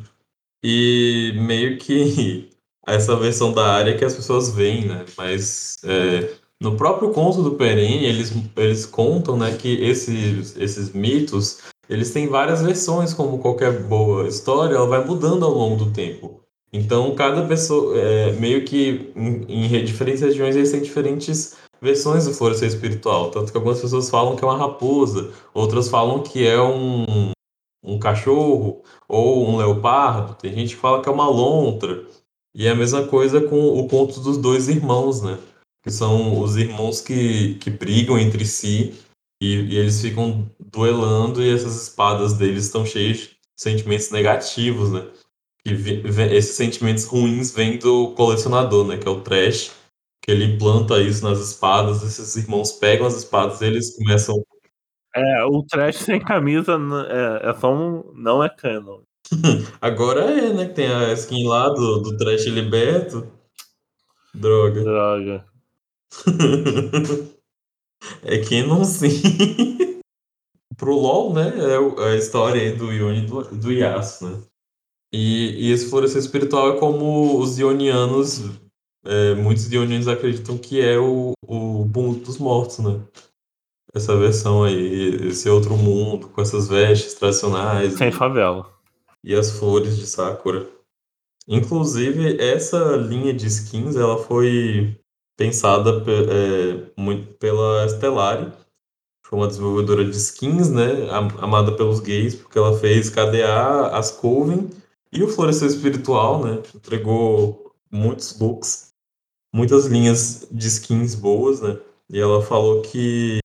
[0.63, 2.50] E meio que
[2.87, 5.05] essa versão da área que as pessoas veem, né?
[5.16, 11.59] Mas é, no próprio conto do Perenne, eles, eles contam, né, que esses, esses mitos,
[11.88, 16.40] eles têm várias versões, como qualquer boa história, ela vai mudando ao longo do tempo.
[16.73, 22.27] Então, cada pessoa, é, meio que em, em re- diferentes regiões, eles têm diferentes versões
[22.27, 23.31] do florescer espiritual.
[23.31, 27.33] Tanto que algumas pessoas falam que é uma raposa, outras falam que é um,
[27.83, 32.05] um cachorro, ou um leopardo, tem gente que fala que é uma lontra.
[32.55, 35.39] E é a mesma coisa com o conto dos dois irmãos, né?
[35.83, 38.95] Que são os irmãos que, que brigam entre si
[39.41, 45.07] e, e eles ficam duelando e essas espadas deles estão cheias de sentimentos negativos, né?
[45.65, 45.73] Que
[46.33, 48.99] esses sentimentos ruins vêm do colecionador, né?
[48.99, 49.73] Que é o Trash,
[50.23, 54.37] que ele implanta isso nas espadas, esses irmãos pegam as espadas e eles começam
[55.15, 58.13] É, o trash sem camisa é, é só um.
[58.15, 59.03] Não é canon.
[59.81, 60.66] Agora é, né?
[60.66, 63.27] Que tem a skin lá do, do Trash Liberto.
[64.35, 64.83] Droga.
[64.83, 65.45] Droga.
[68.23, 70.03] é que não sim.
[70.77, 71.53] Pro LoL, né?
[71.59, 74.43] É a história aí do Yone e do, do Yasuo, né?
[75.12, 78.43] E, e esse florescer espiritual é como os ionianos.
[79.05, 83.01] é, muitos ionianos acreditam que é o, o mundo dos mortos, né?
[83.93, 87.95] Essa versão aí, esse outro mundo, com essas vestes tradicionais.
[87.95, 88.80] Sem favela.
[89.25, 90.69] E as flores de Sakura.
[91.49, 94.97] Inclusive, essa linha de skins ela foi
[95.37, 98.53] pensada pe- é, muito pela Stellari.
[99.27, 101.09] Foi uma desenvolvedora de skins, né?
[101.11, 104.71] am- Amada pelos gays, porque ela fez KDA, as Coven
[105.13, 106.63] e o Florescer Espiritual, né?
[106.75, 108.93] Entregou muitos looks,
[109.55, 111.79] muitas linhas de skins boas, né?
[112.11, 113.39] E ela falou que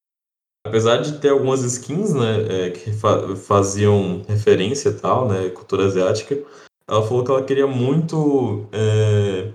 [0.76, 6.38] apesar de ter algumas skins, né, é, que fa- faziam referência tal, né, cultura asiática,
[6.86, 9.54] ela falou que ela queria muito é,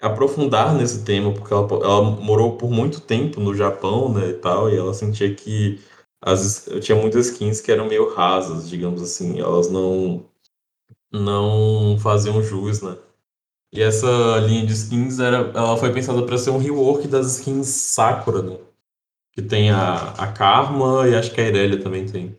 [0.00, 4.70] aprofundar nesse tema, porque ela, ela morou por muito tempo no Japão, né, e tal,
[4.70, 5.80] e ela sentia que
[6.22, 10.24] as, tinha muitas skins que eram meio rasas, digamos assim, elas não
[11.12, 12.96] não faziam jus, né.
[13.72, 17.68] E essa linha de skins era, ela foi pensada para ser um rework das skins
[17.68, 18.58] Sakura, né.
[19.38, 22.36] Que tem a, a Karma e acho que a Irelia também tem.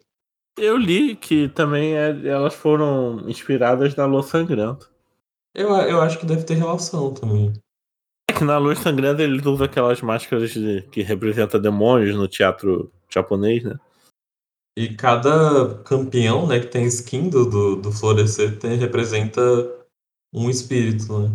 [0.58, 4.86] Eu li que também é- elas foram inspiradas na Lua Sangrenta.
[5.56, 7.54] Eu, eu acho que deve ter relação também.
[8.30, 12.92] É que na Lua Sangrenta eles usam aquelas máscaras de- que representam demônios no teatro
[13.10, 13.80] japonês, né?
[14.78, 19.42] E cada campeão, né, que tem skin do, do, do Florescer tem, representa
[20.34, 21.32] um espírito, né?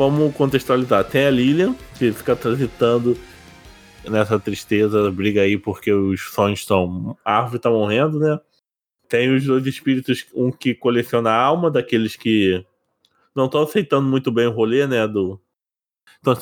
[0.00, 1.04] Vamos contextualizar.
[1.04, 3.18] Tem a Lilian, que fica transitando
[4.08, 7.18] nessa tristeza, briga aí porque os sonhos estão.
[7.22, 8.40] A árvore está morrendo, né?
[9.08, 12.64] Tem os dois espíritos, um que coleciona a alma daqueles que
[13.36, 15.06] não estão aceitando muito bem o rolê, né?
[15.06, 15.38] Do,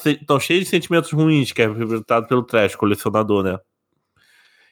[0.07, 3.59] Estão cheios de sentimentos ruins, que é representado pelo trash, colecionador, né?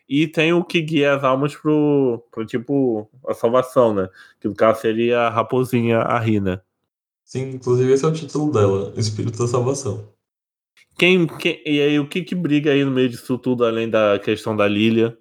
[0.08, 4.08] E tem o que guia as almas pro, pro tipo, a salvação, né?
[4.40, 6.62] Que no caso seria a raposinha, a Rina.
[7.24, 10.08] Sim, inclusive esse é o título dela, Espírito da Salvação.
[10.96, 14.18] Quem, quem, e aí, o que que briga aí no meio disso tudo, além da
[14.18, 15.16] questão da Lilia?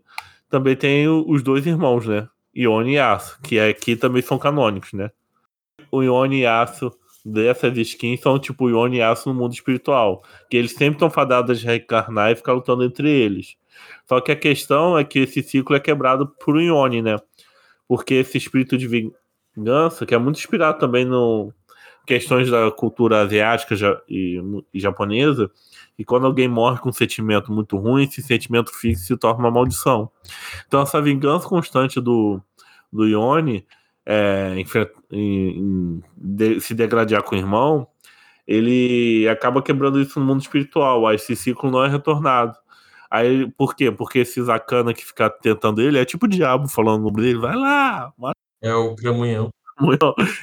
[0.49, 2.27] Também tem o- os dois irmãos, né?
[2.55, 5.09] Ione e Aço, que aqui também são canônicos, né?
[5.91, 6.91] O Ione e Aço
[7.25, 10.23] dessas skins são tipo Ione e Aço no mundo espiritual.
[10.49, 13.55] Que eles sempre estão fadados de reencarnar e ficar lutando entre eles.
[14.07, 17.17] Só que a questão é que esse ciclo é quebrado por Ione, né?
[17.87, 21.51] Porque esse espírito de vingança, que é muito inspirado também no
[22.05, 23.75] questões da cultura asiática
[24.07, 24.39] e,
[24.75, 25.49] japonesa,
[25.97, 29.49] e quando alguém morre com um sentimento muito ruim, esse sentimento fixo se torna uma
[29.49, 30.11] maldição.
[30.67, 32.39] Então, essa vingança constante do,
[32.93, 33.65] do Ione
[34.05, 34.55] é,
[35.15, 37.87] em- em de- se degradar com o irmão,
[38.47, 41.07] ele acaba quebrando isso no mundo espiritual.
[41.07, 42.55] Aí esse ciclo não é retornado.
[43.09, 43.91] Aí, por quê?
[43.91, 47.55] Porque esse Zakana que fica tentando ele é tipo o diabo falando no dele, vai
[47.55, 49.49] lá, mata É o Cramunhão.
[49.79, 49.93] o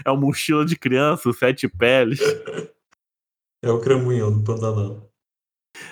[0.04, 2.18] é uma mochila de criança, sete peles.
[3.64, 5.08] É o Cramunhão do Pantanal.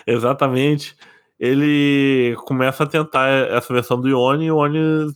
[0.04, 0.96] Exatamente.
[1.38, 5.14] Ele começa a tentar essa versão do Ione e o Ione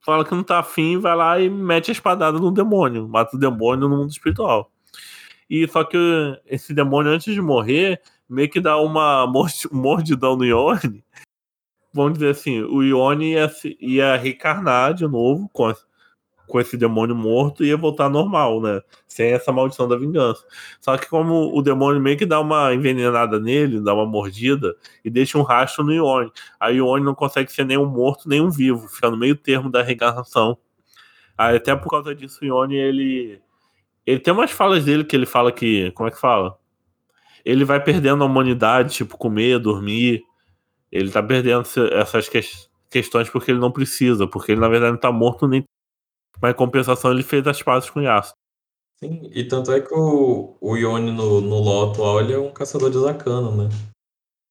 [0.00, 3.40] fala que não tá afim, vai lá e mete a espadada no demônio, mata o
[3.40, 4.70] demônio no mundo espiritual.
[5.48, 5.96] E só que
[6.46, 11.04] esse demônio, antes de morrer, meio que dá uma mordi- mordidão no Ione.
[11.92, 15.50] Vamos dizer assim, o Ione ia, ia reencarnar de novo
[16.50, 18.80] com, esse- demônio morto ia voltar normal, né?
[19.06, 20.44] Sem essa maldição da vingança.
[20.80, 25.08] Só que como o demônio meio que dá uma envenenada nele, dá uma mordida e
[25.08, 26.30] deixa um rastro no Ione.
[26.58, 29.70] Aí Ione não consegue ser nem um morto nem um vivo, fica no meio termo
[29.70, 30.58] da reencarnação.
[31.38, 33.40] Aí até por causa disso Ione, ele...
[34.06, 35.90] Ele tem umas falas dele que ele fala que...
[35.92, 36.58] Como é que fala?
[37.44, 40.22] Ele vai perdendo a humanidade, tipo, comer, dormir.
[40.90, 44.98] Ele tá perdendo essas ques- questões porque ele não precisa, porque ele na verdade não
[44.98, 45.64] tá morto nem...
[46.40, 48.34] Mas em compensação ele fez as pazes com o Yasuo.
[49.02, 52.52] Sim, e tanto é que o, o Ione no, no LoL atual ele é um
[52.52, 53.68] caçador de Azakana, né?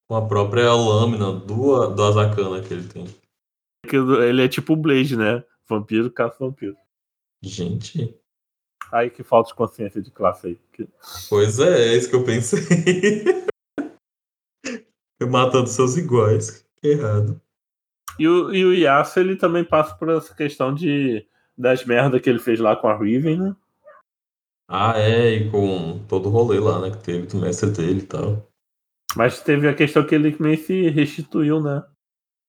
[0.07, 3.05] Com a própria lâmina do, do Azakana que ele tem.
[3.91, 5.43] Ele é tipo o Blade, né?
[5.67, 6.75] Vampiro caça vampiro.
[7.43, 8.19] Gente,
[8.91, 10.59] Aí que falta de consciência de classe aí.
[11.29, 12.59] Pois é, é isso que eu pensei.
[15.29, 16.65] Matando seus iguais.
[16.77, 17.39] Que errado.
[18.17, 21.27] E o, e o Yasuo, ele também passa por essa questão de
[21.60, 23.56] das merdas que ele fez lá com a Riven, né?
[24.67, 26.91] Ah, é, e com todo o rolê lá, né?
[26.91, 28.48] Que teve do mestre dele e tal.
[29.15, 31.84] Mas teve a questão que ele meio se restituiu, né?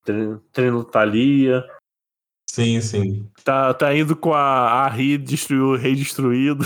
[0.05, 1.65] Treino, treino Thalia.
[2.49, 3.31] Sim, sim.
[3.43, 6.65] Tá, tá indo com a, a Ri destruiu o rei destruído.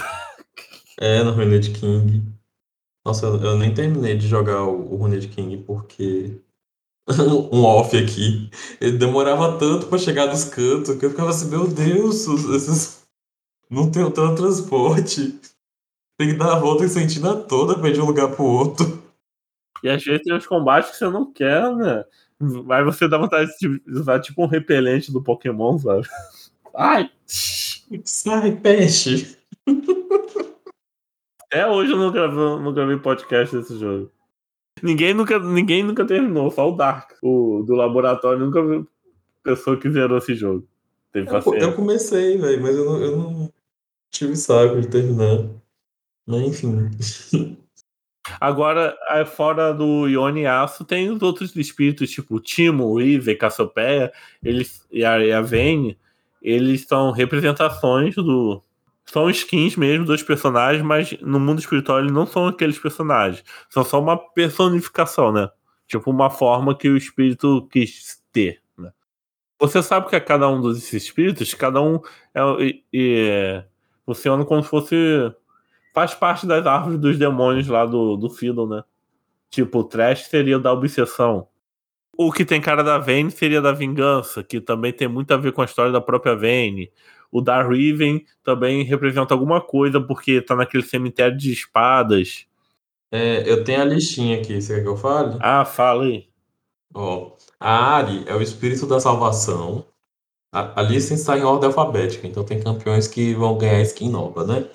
[1.00, 2.22] É, no Runed King.
[3.04, 6.40] Nossa, eu, nem terminei de jogar o, o Runed King porque.
[7.52, 8.50] um off aqui.
[8.80, 13.04] Ele demorava tanto pra chegar nos cantos que eu ficava assim, meu Deus, esses.
[13.70, 15.40] Não tem tanto transporte.
[16.18, 19.02] Tem que dar a volta em Sentina toda pra ir de um lugar pro outro.
[19.82, 22.04] E às vezes tem uns combates que você não quer, né?
[22.38, 26.06] Mas você dá vontade de usar tipo um repelente do Pokémon, sabe?
[26.74, 27.10] Ai!
[27.26, 29.36] Sai, peixe!
[31.42, 34.10] Até hoje eu não gravei, não gravei podcast desse jogo.
[34.82, 37.12] Ninguém nunca, ninguém nunca terminou, só o Dark.
[37.22, 38.86] O do laboratório nunca viu
[39.42, 40.66] pessoa que zerou esse jogo.
[41.12, 43.52] Teve Eu, eu comecei, velho, mas eu não, eu não
[44.10, 45.48] tive saco de terminar.
[46.26, 46.90] Mas enfim.
[48.40, 54.10] Agora, aí fora do Ione Aço, tem os outros espíritos, tipo Timo, River, Cassiopeia,
[54.42, 55.98] eles, e a, e a Vayne,
[56.40, 58.62] eles são representações do.
[59.06, 63.44] São skins mesmo dos personagens, mas no mundo espiritual eles não são aqueles personagens.
[63.68, 65.48] São só uma personificação, né?
[65.86, 68.62] Tipo, uma forma que o espírito quis ter.
[68.76, 68.90] Né?
[69.60, 72.00] Você sabe que a cada um dos espíritos, cada um
[72.34, 72.40] é,
[72.92, 73.62] e-
[74.06, 74.96] funciona como se fosse
[75.94, 78.82] faz parte das árvores dos demônios lá do, do Fiddle, né?
[79.48, 81.46] Tipo, o Trash seria da obsessão.
[82.16, 85.52] O que tem cara da Vayne seria da vingança, que também tem muito a ver
[85.52, 86.90] com a história da própria Vayne.
[87.34, 92.46] O da Riven também representa alguma coisa, porque tá naquele cemitério de espadas.
[93.12, 95.36] É, eu tenho a listinha aqui, você quer que eu fale?
[95.40, 96.28] Ah, fala aí.
[96.94, 99.84] Ó, a Ari é o espírito da salvação.
[100.54, 104.46] A, a lista está em ordem alfabética, então tem campeões que vão ganhar skin nova,
[104.46, 104.68] né?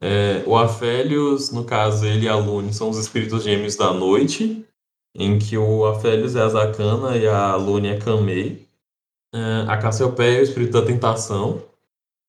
[0.00, 4.64] É, o Afélios, no caso, ele e a Lune são os espíritos gêmeos da noite,
[5.16, 8.68] em que o Afélios é a Zakana e a Lune é Kamei.
[9.34, 11.67] É, a Cassiopeia é o espírito da tentação,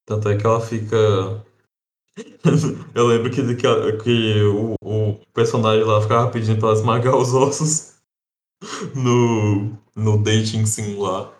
[0.10, 1.45] tanto é que ela fica.
[2.95, 7.34] Eu lembro que, que, que o, o personagem lá ficava pedindo pra ela esmagar os
[7.34, 7.93] ossos
[8.95, 11.32] no, no dating sim lá.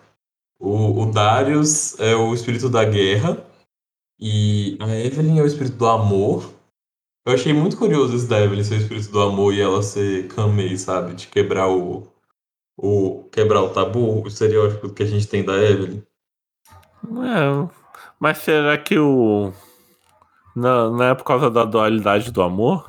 [0.58, 3.44] O, o Darius é o espírito da guerra.
[4.20, 6.48] E a Evelyn é o espírito do amor.
[7.26, 10.28] Eu achei muito curioso esse da Evelyn ser o espírito do amor e ela ser
[10.28, 11.14] Kamei, sabe?
[11.14, 12.06] De quebrar o,
[12.78, 13.24] o.
[13.32, 16.02] quebrar o tabu, o estereótipo que a gente tem da Evelyn.
[17.02, 17.79] É,
[18.20, 19.52] mas será que o.
[20.54, 22.88] Não, não é por causa da dualidade do amor?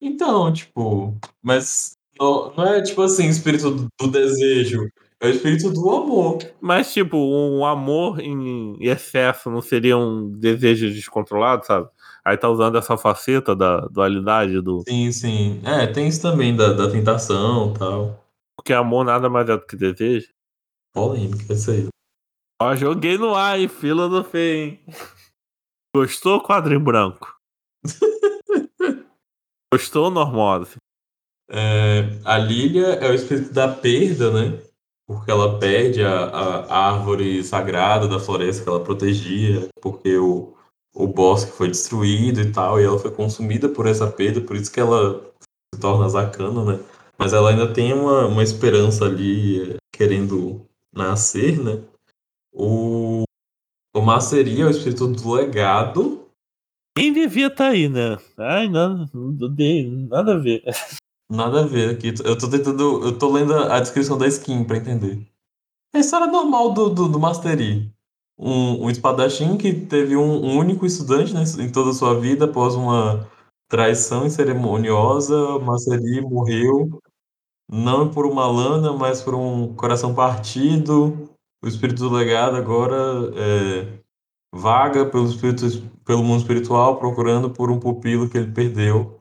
[0.00, 4.88] Então, tipo, mas não, não é tipo assim, espírito do, do desejo,
[5.20, 6.38] é o espírito do amor.
[6.60, 11.88] Mas, tipo, um amor em excesso não seria um desejo descontrolado, sabe?
[12.24, 14.82] Aí tá usando essa faceta da dualidade do.
[14.86, 15.60] Sim, sim.
[15.64, 18.24] É, tem isso também da, da tentação e tal.
[18.56, 20.28] Porque amor nada mais é do que desejo.
[20.92, 21.88] Polêmica, isso aí.
[22.64, 23.68] Ó, joguei no ar, hein?
[23.68, 24.80] Fila do Fê, hein?
[25.94, 27.36] Gostou, quadro em branco?
[29.70, 30.76] Gostou, normose?
[31.50, 34.62] É, a Lilia é o espírito da perda, né?
[35.06, 40.56] Porque ela perde a, a, árvore sagrada da floresta que ela protegia, porque o,
[40.94, 44.72] o bosque foi destruído e tal, e ela foi consumida por essa perda, por isso
[44.72, 45.22] que ela
[45.74, 46.80] se torna Zakana, né?
[47.18, 51.82] Mas ela ainda tem uma, uma esperança ali é, querendo nascer, né?
[52.54, 53.24] O,
[53.94, 56.24] o Maceri é o espírito do legado,
[56.96, 58.16] Quem devia estar aí, né?
[58.38, 60.62] Ai, não, não dei, nada a ver.
[61.28, 62.14] Nada a ver aqui.
[62.24, 63.04] Eu tô tentando.
[63.04, 65.26] Eu tô lendo a descrição da skin pra entender.
[65.92, 67.90] É a história normal do, do, do Mastery.
[68.38, 72.44] Um, um espadachim que teve um, um único estudante né, em toda a sua vida
[72.44, 73.28] após uma
[73.68, 75.36] traição ceremoniosa.
[75.36, 77.00] O Mastery morreu.
[77.70, 81.33] Não por uma lana, mas por um coração partido.
[81.64, 83.86] O espírito do legado agora é,
[84.54, 85.64] vaga pelo, espírito,
[86.04, 89.18] pelo mundo espiritual procurando por um pupilo que ele perdeu.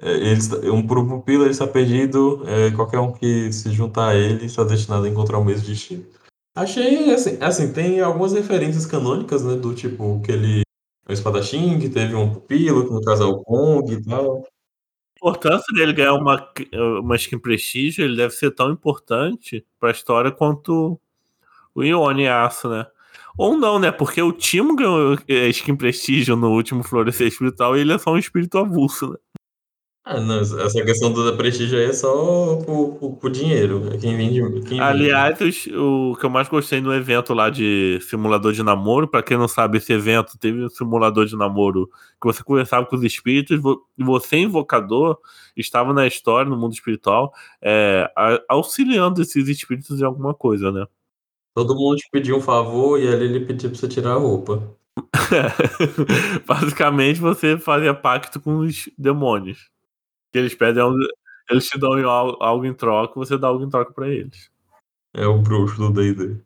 [0.00, 4.08] É, ele, um, por um pupilo ele está perdido, é, qualquer um que se juntar
[4.08, 6.06] a ele está destinado a encontrar o mesmo destino.
[6.56, 10.62] Achei, assim, assim, tem algumas referências canônicas, né, do tipo que ele
[11.06, 14.38] um espadachim, que teve um pupilo, que no caso é o Kong e tal.
[14.38, 16.50] A importância dele ganhar uma,
[17.02, 20.98] uma skin prestígio, ele deve ser tão importante pra história quanto
[21.76, 22.86] o Ione Aço, né?
[23.38, 23.92] Ou não, né?
[23.92, 28.10] Porque o Timo ganhou é, skin prestígio no último Florescer Espiritual e ele é só
[28.12, 29.16] um espírito avulso, né?
[30.08, 34.62] Ah, não, essa questão do prestígio aí é só por, dinheiro, é quem vende, quem
[34.62, 34.80] vende.
[34.80, 39.20] Aliás, os- o que eu mais gostei no evento lá de simulador de namoro, pra
[39.20, 41.88] quem não sabe, esse evento teve um simulador de namoro
[42.22, 45.18] que você conversava com os espíritos, vo- e você, invocador,
[45.56, 48.08] estava na história, no mundo espiritual, é,
[48.48, 50.86] auxiliando esses espíritos em alguma coisa, né?
[51.56, 54.76] Todo mundo te pediu um favor e ali ele pediu pra você tirar a roupa.
[56.46, 59.70] Basicamente, você fazia pacto com os demônios.
[60.30, 60.98] Que eles pedem algo,
[61.50, 64.50] eles te dão al- algo em troca, você dá algo em troca pra eles.
[65.14, 66.36] É o bruxo do D&D.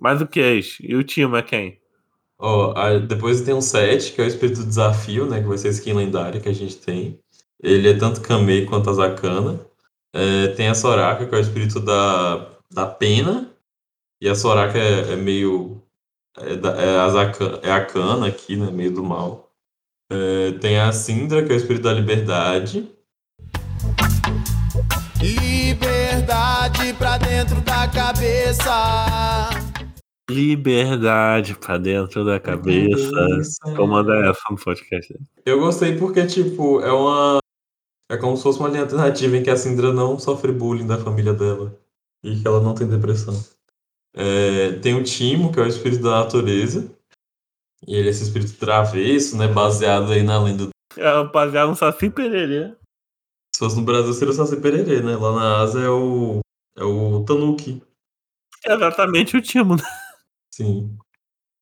[0.00, 0.78] Mas o que é isso?
[0.84, 1.80] E o Timo é quem?
[2.36, 5.40] Ó, aí depois tem um 7, que é o espírito do desafio, né?
[5.40, 7.20] Que vai ser a skin lendária que a gente tem.
[7.62, 9.60] Ele é tanto Kamei quanto a Zakana.
[10.12, 13.53] É, tem a Soraka, que é o espírito da, da pena.
[14.24, 15.82] E a Soraka é, é meio.
[16.38, 18.70] É, da- é a é a Kana aqui, né?
[18.70, 19.52] Meio do mal.
[20.10, 22.90] É, tem a Sindra, que é o espírito da liberdade.
[25.20, 29.50] Liberdade pra dentro da cabeça.
[30.30, 33.10] Liberdade pra dentro da cabeça.
[33.76, 35.14] Comanda essa no podcast.
[35.44, 37.40] Eu gostei porque, tipo, é uma.
[38.10, 40.96] É como se fosse uma linha alternativa em que a Sindra não sofre bullying da
[40.96, 41.78] família dela.
[42.24, 43.38] E que ela não tem depressão.
[44.14, 46.90] É, tem o Timo, que é o espírito da natureza.
[47.86, 49.48] E ele é esse espírito travesso, né?
[49.48, 50.68] Baseado aí na lenda.
[50.96, 52.74] É, rapaziada, um saci pererê.
[53.54, 55.16] Se fosse no Brasil, seria o Saci Pererê, né?
[55.16, 56.40] Lá na Ásia é o.
[56.76, 57.80] É o Tanuki.
[58.66, 59.82] É exatamente o Timo, né?
[60.52, 60.98] Sim.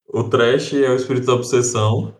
[0.08, 2.16] O Trash é o espírito da obsessão.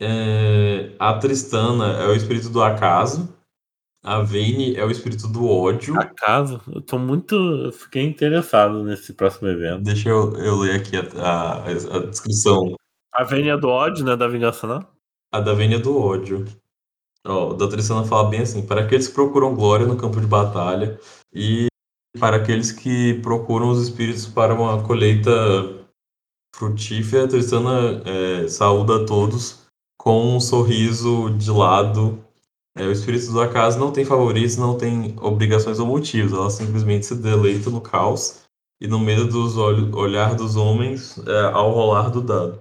[0.00, 3.32] É, a Tristana é o espírito do acaso.
[4.06, 5.98] A Vayne é o espírito do ódio.
[5.98, 7.34] Acaso, eu tô muito.
[7.34, 9.82] eu Fiquei interessado nesse próximo evento.
[9.82, 12.76] Deixa eu, eu ler aqui a, a, a descrição.
[13.12, 14.14] A Vênia do ódio, né?
[14.14, 14.86] Da vingança, não?
[15.32, 16.44] A da Vênia do ódio.
[17.26, 20.26] Ó, o da Tristana fala bem assim: para aqueles que procuram glória no campo de
[20.28, 21.00] batalha
[21.34, 21.66] e
[22.20, 25.32] para aqueles que procuram os espíritos para uma colheita
[26.54, 29.66] frutífera, Tristana é, saúda a todos
[29.98, 32.24] com um sorriso de lado.
[32.76, 37.06] É, o espírito do acaso não tem favoritos, não tem obrigações ou motivos, ela simplesmente
[37.06, 38.44] se deleita no caos
[38.78, 42.60] e no medo dos olhos, olhar dos homens é, ao rolar do dado.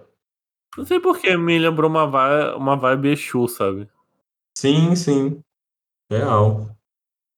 [0.77, 3.89] Não sei porque me lembrou uma vibe, uma vibe Exu, sabe?
[4.57, 5.41] Sim, sim.
[6.09, 6.69] Real.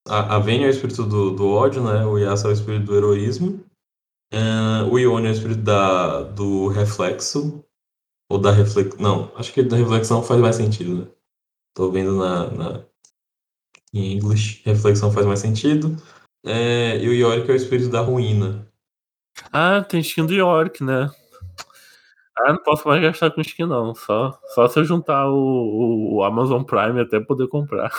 [0.06, 2.04] A, a Vênia é o espírito do, do ódio, né?
[2.04, 3.64] O Yasa é o espírito do heroísmo.
[4.32, 7.64] É, o Ione é o espírito da, do reflexo.
[8.30, 9.00] Ou da reflexão.
[9.00, 11.17] Não, acho que da reflexão faz mais sentido, né?
[11.78, 12.80] Tô vendo na, na
[13.94, 14.60] em inglês.
[14.64, 15.96] Reflexão faz mais sentido.
[16.44, 18.66] É, e o Yorick é o espírito da ruína.
[19.52, 21.08] Ah, tem skin do York, né?
[22.36, 23.94] Ah, não posso mais gastar com skin, não.
[23.94, 27.92] Só, só se eu juntar o, o Amazon Prime até poder comprar.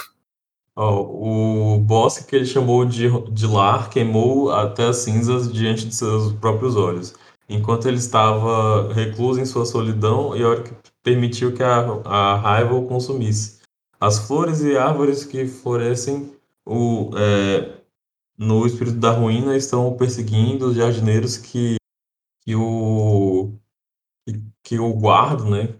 [0.75, 5.95] Ó, o boss que ele chamou de, de lar queimou até as cinzas diante de
[5.95, 7.15] seus próprios olhos.
[7.47, 13.59] Enquanto ele estava recluso em sua solidão, Yorick permitiu que a, a raiva o consumisse.
[13.99, 16.33] As flores e árvores que florescem
[16.65, 17.81] o, é,
[18.37, 21.75] no espírito da ruína estão perseguindo os jardineiros que,
[22.45, 23.51] que o
[24.63, 25.75] que o guardam, né?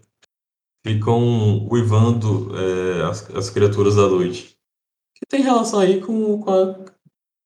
[0.84, 4.58] Ficam uivando é, as, as criaturas da noite.
[5.14, 6.84] Que tem relação aí com, com, a,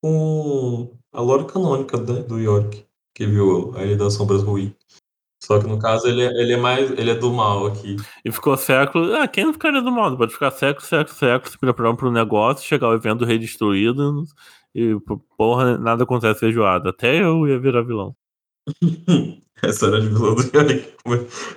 [0.02, 4.74] com a lore canônica né, do York, que viu a Ilha das Sombras ruir.
[5.46, 6.90] Só que no caso ele, é- ele é mais.
[6.92, 7.96] ele é do mal aqui.
[8.24, 9.12] E ficou séculos.
[9.12, 10.16] Ah, quem não ficaria do mal?
[10.16, 14.24] Pode ficar séculos, séculos, séculos se preparando para um negócio, chegar ao evento rei destruído
[14.74, 14.96] e,
[15.36, 16.90] porra, nada acontece feijoada.
[16.90, 18.14] Até eu ia virar vilão.
[19.62, 20.42] Essa era de vilão do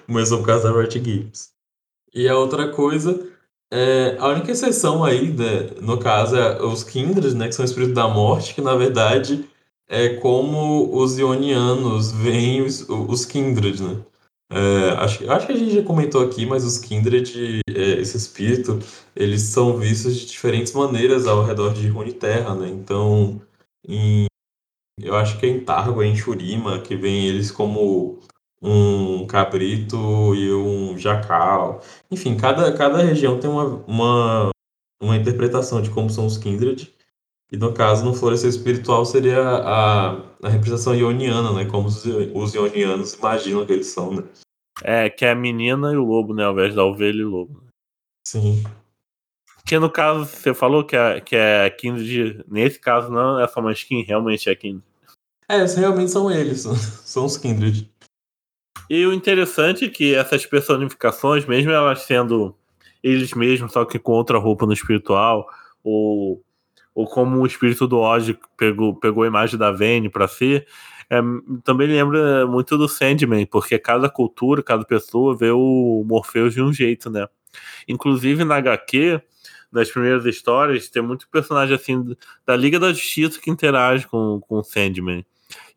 [0.05, 1.49] Começou por causa da Riot Games.
[2.13, 3.27] E a outra coisa.
[3.69, 7.67] É, a única exceção aí, né, no caso, é os Kindred, né, que são o
[7.67, 9.45] espírito da morte, que na verdade
[9.87, 14.03] é como os Ionianos veem os, os Kindred, né?
[14.49, 18.79] É, acho, acho que a gente já comentou aqui, mas os Kindred, é, esse espírito,
[19.15, 22.69] eles são vistos de diferentes maneiras ao redor de Runeterra, né?
[22.69, 23.41] Então,
[23.87, 24.25] em,
[25.01, 28.19] eu acho que é em Targo, em Shurima, que vem eles como
[28.61, 29.97] um cabrito
[30.35, 31.81] e um jacal.
[32.09, 34.49] Enfim, cada, cada região tem uma, uma,
[35.01, 36.93] uma interpretação de como são os Kindred.
[37.51, 40.11] E no caso, no florescer espiritual seria a,
[40.43, 41.65] a representação ioniana, né?
[41.65, 44.23] Como os, os ionianos imaginam que eles são, né?
[44.83, 46.43] É, que é a menina e o lobo, né?
[46.43, 47.63] Ao invés da ovelha e o lobo.
[48.27, 48.63] Sim.
[49.65, 52.43] Que no caso, você falou que é, que é Kindred.
[52.47, 54.83] Nesse caso, não é só uma skin, realmente é Kindred.
[55.49, 56.61] É, esses realmente são eles,
[57.05, 57.89] são os Kindred.
[58.89, 62.55] E o interessante é que essas personificações, mesmo elas sendo
[63.03, 65.47] eles mesmos, só que com outra roupa no espiritual,
[65.83, 66.43] ou,
[66.97, 70.65] ou como o espírito do Oz pegou, pegou a imagem da Vayne para si,
[71.11, 71.19] é,
[71.63, 76.73] também lembra muito do Sandman, porque cada cultura, cada pessoa vê o Morpheus de um
[76.73, 77.27] jeito, né?
[77.87, 79.21] Inclusive na HQ,
[79.71, 82.03] nas primeiras histórias, tem muito personagem assim
[82.43, 85.23] da Liga da Justiça que interage com, com o Sandman.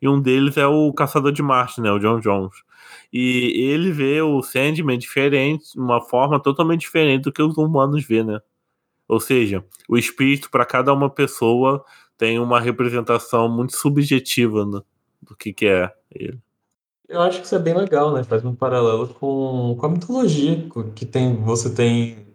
[0.01, 1.91] E um deles é o Caçador de Marte, né?
[1.91, 2.55] O John Jones.
[3.13, 8.23] E ele vê o Sandman diferente, uma forma totalmente diferente do que os humanos vê,
[8.23, 8.39] né?
[9.11, 11.83] Ou seja, o espírito para cada uma pessoa
[12.17, 14.79] tem uma representação muito subjetiva né,
[15.21, 16.39] do que, que é ele.
[17.09, 18.23] Eu acho que isso é bem legal, né?
[18.23, 22.25] Faz um paralelo com, com a mitologia, que tem, você tem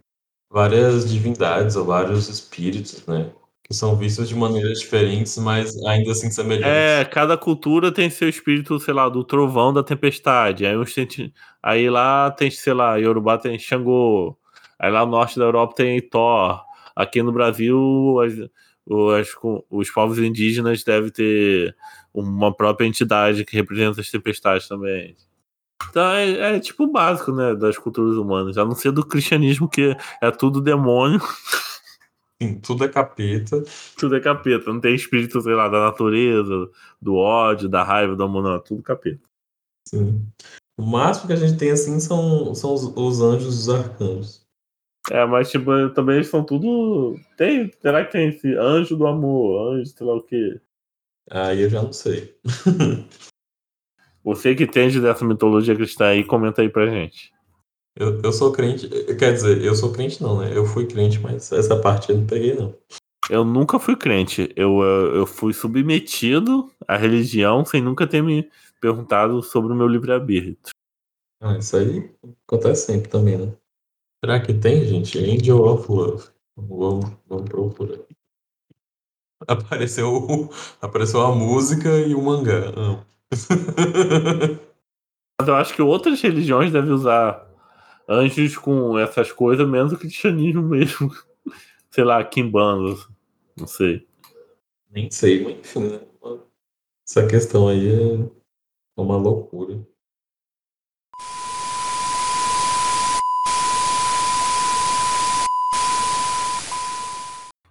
[0.50, 3.30] várias divindades ou vários espíritos, né?
[3.64, 6.68] Que são vistos de maneiras diferentes, mas ainda assim semelhantes.
[6.68, 10.66] É, cada cultura tem seu espírito, sei lá, do trovão da tempestade.
[10.66, 14.36] Aí, uns tem, aí lá tem, sei lá, Yorubá tem Xangô.
[14.78, 16.62] Aí lá no norte da Europa tem Thor.
[16.94, 18.34] Aqui no Brasil, as,
[19.20, 19.28] as,
[19.70, 21.76] os povos indígenas devem ter
[22.12, 25.16] uma própria entidade que representa as tempestades também.
[25.90, 29.68] Então é, é, tipo o básico, né, das culturas humanas, a não ser do cristianismo,
[29.68, 31.20] que é tudo demônio.
[32.42, 33.62] Sim, tudo é capeta.
[33.98, 36.70] Tudo é capeta, não tem espírito, sei lá, da natureza,
[37.00, 39.26] do ódio, da raiva, do amor, não, é tudo capeta.
[39.88, 40.26] Sim.
[40.78, 44.45] O máximo que a gente tem assim são, são os, os anjos e os arcanos.
[45.10, 47.16] É, mas tipo, também eles são tudo.
[47.36, 50.60] Tem, será que tem esse anjo do amor, anjo, sei lá o quê?
[51.30, 52.36] Aí eu já não sei.
[54.24, 57.32] Você que entende dessa mitologia cristã aí, comenta aí pra gente.
[57.96, 60.50] Eu, eu sou crente, quer dizer, eu sou crente não, né?
[60.54, 62.76] Eu fui crente, mas essa parte eu não peguei não.
[63.30, 64.52] Eu nunca fui crente.
[64.56, 68.50] Eu, eu, eu fui submetido à religião sem nunca ter me
[68.80, 70.74] perguntado sobre o meu livre-arbítrio.
[71.40, 72.10] Ah, isso aí
[72.46, 73.52] acontece sempre também, né?
[74.24, 75.18] Será que tem, gente?
[75.18, 76.28] Angel of Love.
[76.56, 77.98] Vamos, vamos procurar.
[79.46, 80.48] Apareceu,
[80.80, 82.72] apareceu a música e o mangá.
[85.38, 87.46] Mas eu acho que outras religiões devem usar
[88.08, 91.10] anjos com essas coisas, menos o cristianismo mesmo.
[91.90, 92.96] Sei lá, Kimbanda,
[93.56, 94.06] não sei.
[94.90, 96.00] Nem sei, mas enfim, né?
[97.06, 98.30] Essa questão aí é
[98.96, 99.86] uma loucura.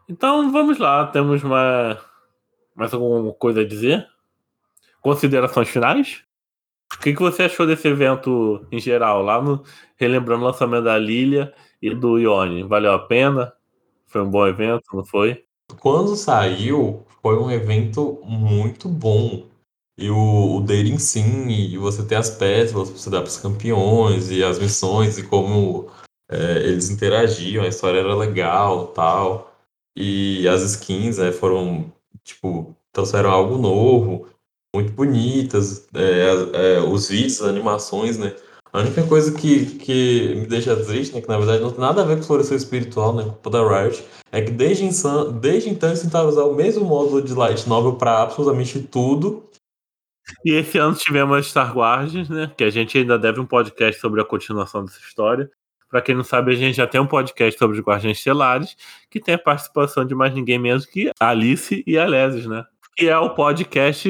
[0.08, 2.00] Então vamos lá, temos uma...
[2.76, 4.08] mais alguma coisa a dizer?
[5.02, 6.24] Considerações finais?
[6.94, 9.22] O que, que você achou desse evento em geral?
[9.22, 9.64] Lá no
[9.98, 12.64] relembrando o lançamento da Lilia e do Ione.
[12.64, 13.54] Valeu a pena?
[14.06, 15.44] Foi um bom evento, não foi?
[15.80, 19.48] Quando saiu, foi um evento muito bom.
[19.98, 24.44] E o, o Dating Sim, e você ter as pétalas você dar pros campeões, e
[24.44, 25.90] as missões, e como
[26.30, 29.55] é, eles interagiam, a história era legal tal.
[29.96, 31.92] E as skins né, foram,
[32.24, 34.28] tipo, trouxeram algo novo,
[34.76, 38.36] muito bonitas, é, é, os vídeos, as animações, né?
[38.74, 42.02] A única coisa que, que me deixa triste, né, que na verdade não tem nada
[42.02, 45.88] a ver com exploração espiritual, né, culpa da Riot, é que desde, insan- desde então
[45.88, 49.46] eles tentaram usar o mesmo módulo de Light Novel para absolutamente tudo.
[50.44, 52.52] E esse ano tivemos Star Wars, né?
[52.58, 55.50] Que a gente ainda deve um podcast sobre a continuação dessa história.
[55.90, 58.76] Pra quem não sabe, a gente já tem um podcast sobre os Guardiões Estelares,
[59.10, 62.66] que tem a participação de mais ninguém menos que Alice e Alesis, né?
[62.96, 64.10] Que é o podcast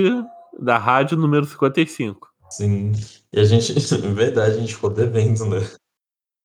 [0.60, 2.30] da rádio número 55.
[2.50, 2.94] Sim.
[3.34, 3.74] E a gente,
[4.14, 5.62] verdade, a gente ficou devendo, né?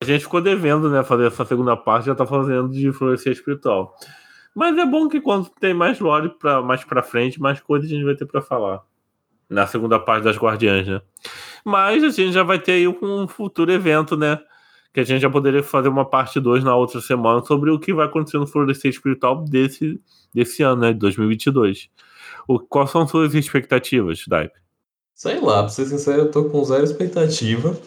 [0.02, 1.04] A gente ficou devendo, né?
[1.04, 3.94] Fazer essa segunda parte, já tá fazendo de influência espiritual.
[4.54, 7.94] Mas é bom que quando tem mais lore pra, mais pra frente, mais coisas a
[7.94, 8.82] gente vai ter pra falar.
[9.48, 11.00] Na segunda parte das Guardiãs, né?
[11.64, 14.38] Mas a gente já vai ter aí um futuro evento, né?
[14.93, 17.93] Que a gente já poderia fazer uma parte 2 na outra semana sobre o que
[17.95, 20.01] vai acontecer no Florescer Espiritual desse,
[20.34, 20.93] desse ano, né?
[20.93, 21.88] De 2022.
[22.49, 24.59] O, quais são suas expectativas, Daipe?
[25.14, 27.78] Sei lá, pra ser sincero, eu tô com zero expectativa.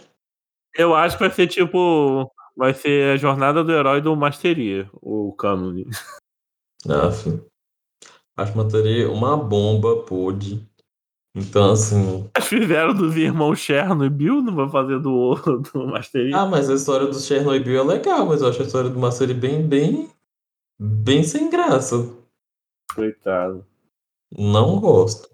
[0.76, 2.32] Eu acho que vai ser tipo.
[2.56, 5.88] Vai ser a jornada do herói do Masteria, o cânone.
[6.88, 7.46] Ah, filho.
[8.36, 10.68] Acho que mataria uma bomba, pôde.
[11.36, 12.30] Então, assim.
[12.42, 15.36] Fizeram dos irmãos Cherno e Bill, não vai fazer do,
[15.74, 16.38] do Masteria.
[16.38, 19.34] Ah, mas a história do Chernobyl é legal, mas eu acho a história do Mastery
[19.34, 20.10] bem, bem.
[20.80, 22.08] bem sem graça.
[22.94, 23.66] Coitado.
[24.38, 25.34] Não gosto.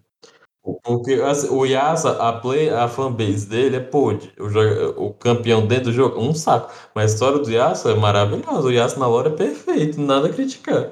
[0.84, 4.32] Porque assim, o Yasa, a, play, a fanbase dele é pod.
[4.38, 6.72] O, o campeão dentro do jogo, um saco.
[6.93, 8.68] Mas a história do Yasa é maravilhosa.
[8.68, 10.91] O Yasa na lore é perfeito, nada a criticar.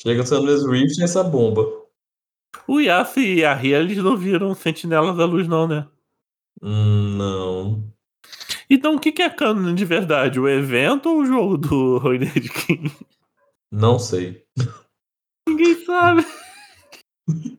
[0.00, 1.66] Chega no Sunless Rift e essa bomba.
[2.68, 5.88] O Yasuo e a Ria, eles não viram Sentinelas da Luz, não, né?
[6.62, 7.92] Hum, não.
[8.68, 10.38] Então o que, que é cânone de verdade?
[10.38, 12.92] O evento ou o jogo do Royned King?
[13.72, 14.44] Não sei.
[15.48, 16.26] Ninguém sabe.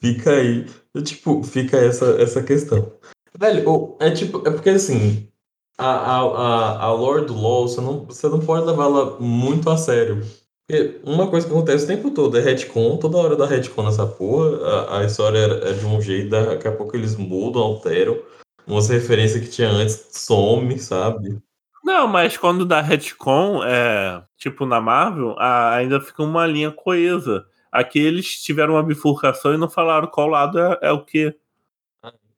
[0.00, 0.66] Fica aí.
[1.02, 2.92] Tipo, fica essa, essa questão.
[3.36, 5.28] Velho, é tipo, é porque assim,
[5.76, 9.76] a, a, a, a lore do LoL, você não, você não pode levá-la muito a
[9.76, 10.22] sério.
[10.66, 14.06] Porque uma coisa que acontece o tempo todo é retcon, toda hora dá retcon nessa
[14.06, 18.18] porra, a, a história é de um jeito, daqui a pouco eles mudam, alteram.
[18.66, 21.38] Umas referências que tinha antes some, sabe?
[21.84, 27.44] Não, mas quando dá retcon, é, tipo na Marvel, a- ainda fica uma linha coesa.
[27.70, 31.36] Aqui eles tiveram uma bifurcação e não falaram qual lado é, é o quê.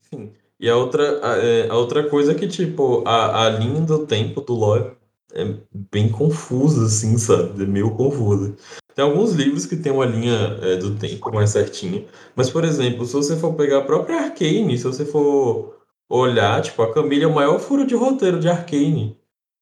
[0.02, 0.32] Enfim.
[0.58, 4.04] E a outra, a, é, a outra coisa é que, tipo, a, a linha do
[4.04, 4.96] tempo do lore
[5.36, 5.54] é
[5.92, 7.62] bem confusa, assim, sabe?
[7.62, 8.56] É meio confusa.
[8.94, 12.04] Tem alguns livros que tem uma linha é, do tempo mais certinha.
[12.34, 15.76] Mas, por exemplo, se você for pegar a própria Arcane, se você for
[16.08, 19.18] olhar, tipo, a Camille é o maior furo de roteiro de Arcane.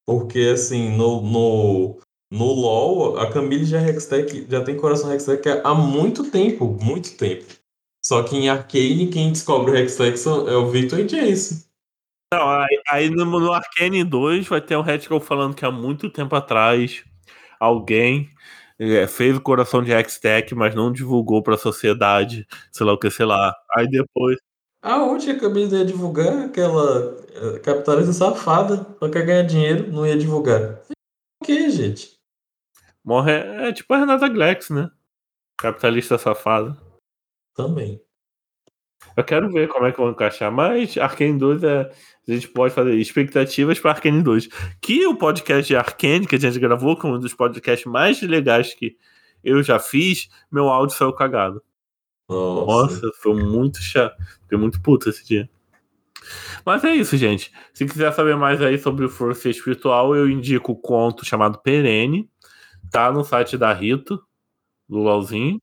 [0.06, 1.98] Porque, assim, no, no,
[2.30, 7.16] no LoL, a Camille já, é Hextech, já tem coração Hextech há muito tempo, muito
[7.16, 7.44] tempo.
[8.04, 11.66] Só que em Arcane, quem descobre o Hextech é o Victor e Jace.
[12.32, 16.10] Não, aí, aí no, no Arcane 2 vai ter um retcon falando que há muito
[16.10, 17.04] tempo atrás
[17.60, 18.28] alguém
[18.78, 23.10] é, fez o coração de Hextech, mas não divulgou pra sociedade, sei lá o que,
[23.10, 23.54] sei lá.
[23.76, 24.38] Aí depois.
[24.82, 30.16] Aonde a Camille ia divulgar aquela eh, capitalista safada, só quer ganhar dinheiro, não ia
[30.16, 30.82] divulgar.
[31.40, 32.18] O que, gente?
[33.02, 33.32] Morre.
[33.32, 34.90] É tipo a Renata Glex, né?
[35.58, 36.76] Capitalista safada.
[37.54, 38.03] Também.
[39.16, 41.90] Eu quero ver como é que vão encaixar, mas Arkane 2 é.
[42.26, 44.48] A gente pode fazer expectativas para Arkane 2.
[44.80, 48.20] Que o podcast de Arkane, que a gente gravou, que é um dos podcasts mais
[48.22, 48.96] legais que
[49.42, 51.62] eu já fiz, meu áudio saiu cagado.
[52.28, 52.94] Nossa.
[52.94, 54.16] Nossa, foi muito chato.
[54.42, 55.48] Fiquei muito puto esse dia.
[56.64, 57.52] Mas é isso, gente.
[57.72, 62.28] Se quiser saber mais aí sobre o Força Espiritual, eu indico o conto chamado Perene.
[62.90, 64.22] Tá no site da Rito,
[64.88, 65.60] do LOLzinho.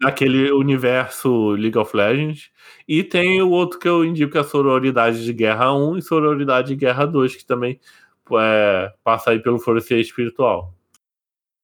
[0.00, 2.50] Daquele universo League of Legends.
[2.86, 6.02] E tem o outro que eu indico que é a Sororidade de Guerra 1 e
[6.02, 7.80] Sororidade de Guerra 2, que também
[8.32, 10.74] é, passa aí pelo florescer espiritual.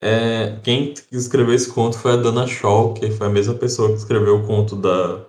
[0.01, 3.95] É, quem escreveu esse conto foi a Dana Shaw, que foi a mesma pessoa que
[3.95, 5.25] escreveu o conto da,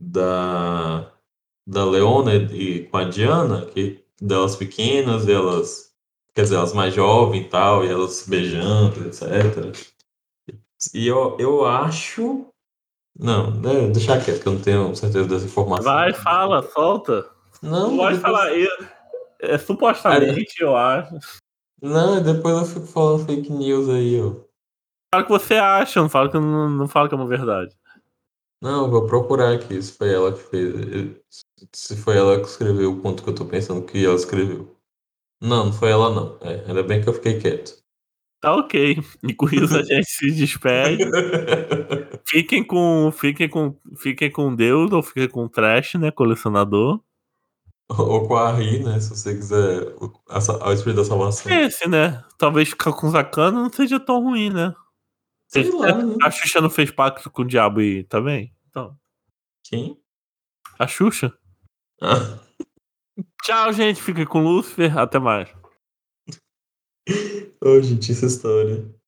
[0.00, 1.12] da,
[1.66, 5.92] da Leona e com a Diana, que delas pequenas, elas,
[6.34, 9.76] quer dizer, elas mais jovens e tal, e elas beijando, etc.
[10.94, 12.46] E eu, eu acho.
[13.18, 15.84] Não, né, deixa quieto, que eu não tenho certeza dessa informação.
[15.84, 17.28] Vai, fala, solta.
[17.60, 18.56] Não, pode depois- falar.
[18.56, 18.70] Eu,
[19.40, 21.18] é, supostamente, eu acho.
[21.82, 24.34] Não, depois eu fico falando fake news aí, ó.
[25.12, 27.74] Fala o que você acha, não fala que, não, não fala que é uma verdade.
[28.62, 31.16] Não, eu vou procurar aqui se foi ela que fez.
[31.72, 34.76] Se foi ela que escreveu o conto que eu tô pensando que ela escreveu.
[35.42, 36.38] Não, não foi ela não.
[36.42, 37.79] É, ainda bem que eu fiquei quieto.
[38.40, 38.98] Tá ok.
[39.22, 41.04] E com isso a gente se despede.
[42.26, 47.00] Fiquem com, fiquem com, fiquem com Deus ou fiquem com o Trash, né, colecionador.
[47.88, 49.00] Ou com a Ri, né?
[49.00, 50.38] Se você quiser o, a,
[50.68, 51.52] a Espírito da Salvação.
[51.52, 52.22] Esse, né?
[52.38, 54.74] Talvez ficar com Zakana não seja tão ruim, né?
[55.48, 56.14] Sei lá, né?
[56.22, 58.54] A Xuxa não fez pacto com o diabo e tá bem?
[58.68, 58.96] Então,
[59.64, 59.98] Quem?
[60.78, 61.32] a Xuxa.
[62.00, 62.38] Ah,
[63.42, 64.00] Tchau, gente.
[64.00, 64.96] Fiquem com o Lúcifer.
[64.96, 65.48] Até mais.
[67.60, 68.99] Oh, gente, essa história.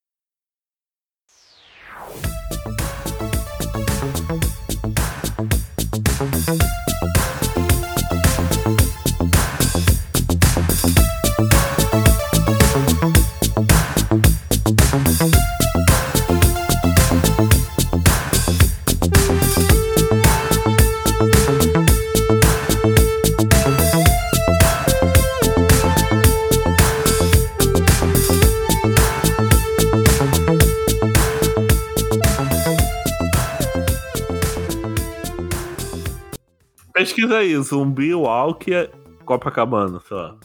[37.57, 37.62] Aí.
[37.62, 38.90] Zumbi Walker
[39.24, 40.36] Copacabana, sei lá.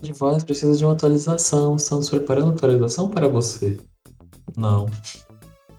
[0.00, 1.76] De voz precisa de uma atualização.
[1.76, 3.78] Estamos preparando atualização para você.
[4.56, 4.86] Não.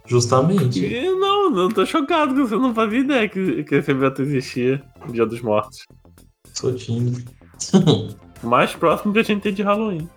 [0.06, 0.86] Justamente.
[0.86, 4.84] E não, não tô chocado que você não fazia ideia que, que esse evento existia.
[5.10, 5.86] Dia dos Mortos.
[6.54, 7.24] Sou tímido.
[8.44, 10.08] Mais próximo que a gente tem de Halloween.